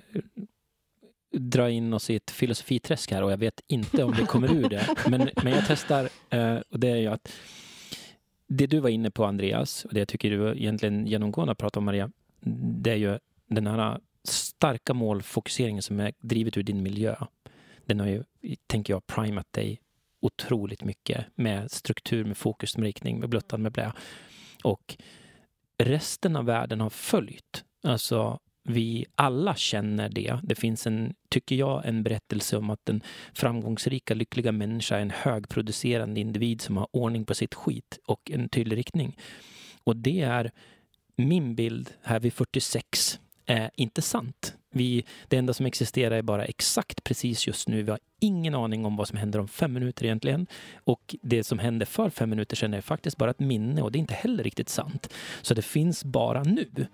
[1.33, 4.69] dra in oss i ett filosofiträsk här och jag vet inte om vi kommer ur
[4.69, 4.87] det.
[5.09, 7.33] Men, men jag testar eh, och det är ju att
[8.49, 11.77] det du var inne på Andreas och det jag tycker du egentligen genomgående har pratat
[11.77, 12.11] om Maria,
[12.83, 17.17] det är ju den här starka målfokuseringen som är drivet ur din miljö.
[17.87, 18.25] Den har ju,
[18.67, 19.81] tänker jag, primat dig
[20.21, 23.93] otroligt mycket med struktur, med fokus, med riktning, med bluttan, med blä.
[24.65, 24.97] Och
[25.79, 27.65] resten av världen har följt.
[27.83, 30.39] Alltså, vi alla känner det.
[30.43, 33.03] Det finns en, tycker jag, en berättelse om att den
[33.35, 38.49] framgångsrika, lyckliga människa är en högproducerande individ som har ordning på sitt skit och en
[38.49, 39.17] tydlig riktning.
[39.85, 40.51] Och det är
[41.17, 44.55] min bild här vid 46 är inte sant.
[44.77, 47.83] Vi, det enda som existerar är bara exakt precis just nu.
[47.83, 50.47] Vi har ingen aning om vad som händer om fem minuter egentligen.
[50.85, 53.99] Och det som hände för fem minuter sedan är faktiskt bara ett minne och det
[53.99, 55.12] är inte heller riktigt sant.
[55.43, 56.87] Så det finns bara nu.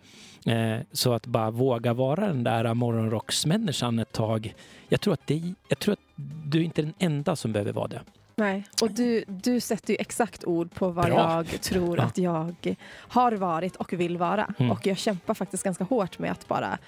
[0.47, 4.55] Eh, så att bara våga vara den där morgonrocksmänniskan ett tag.
[4.89, 6.01] Jag tror att, det, jag tror att
[6.47, 8.01] du är inte den enda som behöver vara det.
[8.37, 11.45] Nej, och du, du sätter ju exakt ord på vad Bra.
[11.49, 12.03] jag tror Ja.
[12.05, 14.55] att jag har varit och vill vara.
[14.59, 14.71] Mm.
[14.71, 16.79] Och jag kämpar faktiskt ganska hårt med att bara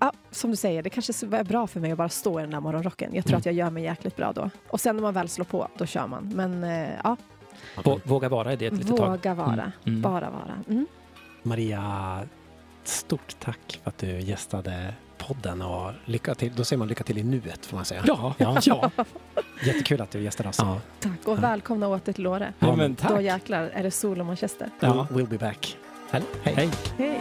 [0.00, 2.50] Ja, som du säger, det kanske är bra för mig att bara stå i den
[2.50, 3.14] där morgonrocken.
[3.14, 3.38] Jag tror Mm.
[3.38, 4.50] att jag gör mig jäkligt bra då.
[4.68, 6.32] Och sen när man väl slår på, då kör man.
[6.34, 7.16] Men eh, ja,
[7.76, 9.10] Vå- Våga vara i det ett litet tag.
[9.10, 9.52] våga vara.
[9.52, 9.70] Mm.
[9.86, 10.02] Mm.
[10.02, 10.62] Bara vara.
[10.68, 10.86] Mm.
[11.42, 12.20] Maria,
[12.84, 16.52] stort tack för att du gästade podden och lycka till.
[16.54, 18.02] Då säger man lycka till i nuet får man säga.
[18.06, 18.60] Ja, Ja.
[18.64, 18.90] ja.
[19.66, 20.56] Jättekul att du gästade oss.
[21.00, 22.52] Tack och välkomna åter till Åre.
[22.58, 23.22] ja men Då tack.
[23.22, 24.70] jäklar är det sol och manchester.
[24.80, 25.06] Ja.
[25.10, 25.76] We'll, we'll be back.
[26.10, 26.22] Hej.
[26.42, 26.70] Hej.
[26.98, 27.20] Hej.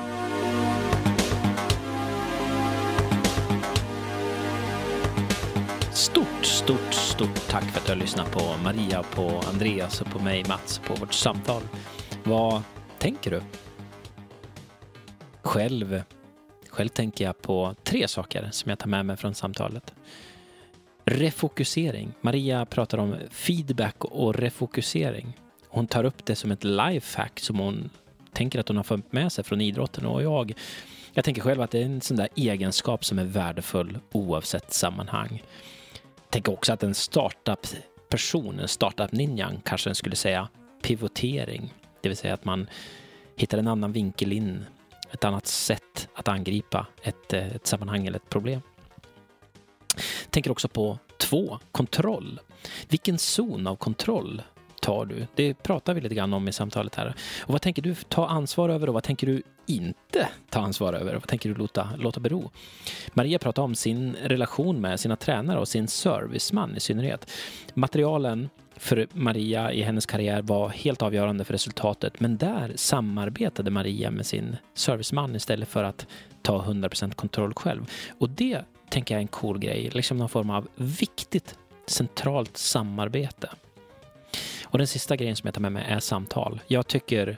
[5.97, 10.19] Stort, stort, stort tack för att du har lyssnat på Maria, på Andreas och på
[10.19, 11.61] mig, Mats, på vårt samtal.
[12.23, 12.61] Vad
[12.97, 13.41] tänker du?
[15.41, 16.01] Själv,
[16.69, 19.93] själv tänker jag på tre saker som jag tar med mig från samtalet.
[21.05, 22.13] Refokusering.
[22.21, 25.39] Maria pratar om feedback och refokusering.
[25.67, 27.89] Hon tar upp det som ett lifehack som hon
[28.33, 30.53] tänker att hon har fått med sig från idrotten och jag
[31.13, 35.43] jag tänker själv att det är en sån där egenskap som är värdefull oavsett sammanhang.
[36.29, 40.49] Tänker också att en startup-person, en startup-ninjan, kanske skulle säga
[40.81, 41.73] pivotering.
[42.01, 42.69] Det vill säga att man
[43.35, 44.65] hittar en annan vinkel in,
[45.11, 48.61] ett annat sätt att angripa ett, eh, ett sammanhang eller ett problem.
[50.29, 52.39] Tänker också på två, kontroll.
[52.89, 54.41] Vilken zon av kontroll
[54.81, 55.27] tar du?
[55.35, 57.15] Det pratar vi lite grann om i samtalet här.
[57.41, 61.13] Och vad tänker du ta ansvar över och vad tänker du inte ta ansvar över?
[61.13, 62.51] Vad tänker du låta, låta bero?
[63.13, 67.31] Maria pratar om sin relation med sina tränare och sin serviceman i synnerhet.
[67.73, 74.11] Materialen för Maria i hennes karriär var helt avgörande för resultatet, men där samarbetade Maria
[74.11, 76.07] med sin serviceman istället för att
[76.41, 77.91] ta 100% kontroll själv.
[78.19, 81.55] Och det tänker jag är en cool grej, liksom någon form av viktigt
[81.87, 83.49] centralt samarbete.
[84.63, 86.61] Och den sista grejen som jag tar med mig är samtal.
[86.67, 87.37] Jag tycker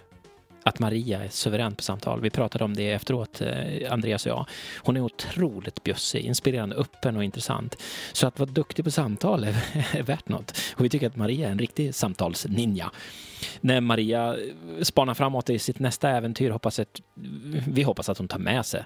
[0.69, 2.21] att Maria är suverän på samtal.
[2.21, 4.45] Vi pratade om det efteråt, eh, Andreas och jag.
[4.77, 7.75] Hon är otroligt bjussig, inspirerande, öppen och intressant.
[8.13, 9.55] Så att vara duktig på samtal är,
[9.97, 10.53] är värt något.
[10.75, 12.91] Och vi tycker att Maria är en riktig samtalsninja.
[13.61, 14.35] När Maria
[14.81, 17.01] spanar framåt i sitt nästa äventyr hoppas att,
[17.67, 18.83] vi hoppas att hon tar med sig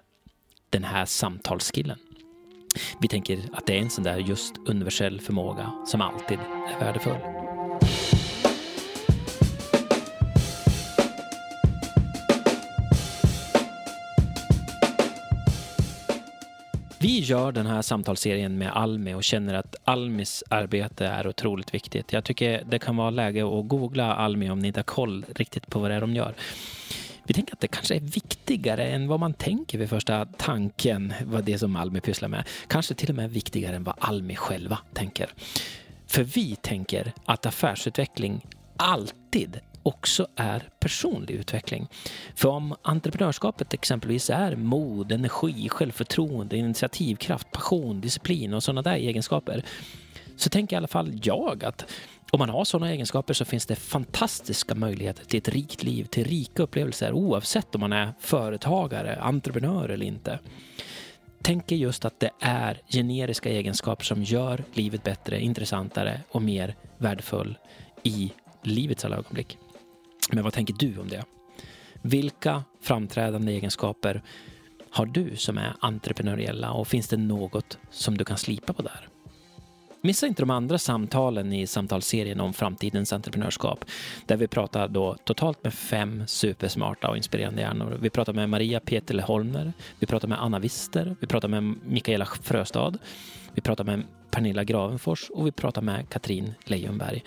[0.70, 1.98] den här samtalskillen.
[3.02, 7.53] Vi tänker att det är en sån där just universell förmåga som alltid är värdefull.
[17.04, 22.14] Vi gör den här samtalsserien med Almi och känner att Almis arbete är otroligt viktigt.
[22.14, 25.68] Jag tycker det kan vara läge att googla Almi om ni inte har koll riktigt
[25.68, 26.34] på vad det är de gör.
[27.24, 31.44] Vi tänker att det kanske är viktigare än vad man tänker vid första tanken, vad
[31.44, 32.48] det är som Almi pysslar med.
[32.68, 35.30] Kanske till och med viktigare än vad Almi själva tänker.
[36.08, 38.46] För vi tänker att affärsutveckling
[38.78, 41.88] alltid också är personlig utveckling.
[42.36, 49.66] För om entreprenörskapet exempelvis är mod, energi, självförtroende, initiativkraft, passion, disciplin och sådana där egenskaper
[50.38, 51.86] så tänker i alla fall jag att
[52.32, 56.24] om man har sådana egenskaper så finns det fantastiska möjligheter till ett rikt liv, till
[56.24, 60.40] rika upplevelser oavsett om man är företagare, entreprenör eller inte.
[61.42, 67.58] Tänker just att det är generiska egenskaper som gör livet bättre, intressantare och mer värdefull
[68.04, 69.58] i livets alla ögonblick.
[70.32, 71.24] Men vad tänker du om det?
[72.02, 74.22] Vilka framträdande egenskaper
[74.90, 79.10] har du som är entreprenöriella och finns det något som du kan slipa på där?
[80.06, 83.86] Missa inte de andra samtalen i samtalsserien om framtidens entreprenörskap
[84.26, 87.98] där vi pratar då totalt med fem supersmarta och inspirerande hjärnor.
[88.02, 92.26] Vi pratar med Maria Peterle Holmner, vi pratar med Anna Wister, vi pratar med Mikaela
[92.26, 92.94] Fröstad,
[93.54, 97.24] vi pratar med Pernilla Gravenfors och vi pratar med Katrin Leijonberg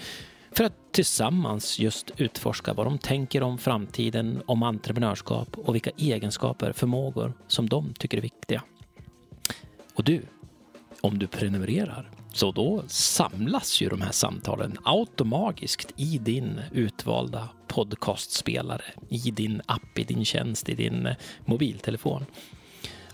[0.57, 6.73] för att tillsammans just utforska vad de tänker om framtiden, om entreprenörskap och vilka egenskaper,
[6.73, 8.63] förmågor som de tycker är viktiga.
[9.95, 10.23] Och du,
[11.01, 18.85] om du prenumererar, så då samlas ju de här samtalen automatiskt i din utvalda podcastspelare,
[19.09, 21.09] i din app, i din tjänst, i din
[21.45, 22.27] mobiltelefon.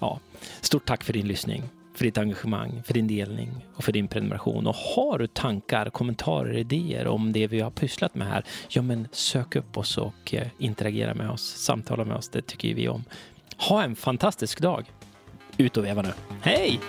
[0.01, 0.21] Ja,
[0.61, 1.63] stort tack för din lyssning
[1.95, 4.67] för ditt engagemang, för din delning och för din prenumeration.
[4.67, 9.09] Och har du tankar, kommentarer, idéer om det vi har pysslat med här, ja men
[9.13, 13.05] sök upp oss och eh, interagera med oss, samtala med oss, det tycker vi om.
[13.57, 14.91] Ha en fantastisk dag!
[15.57, 16.13] Ut och veva nu.
[16.43, 16.81] Hej!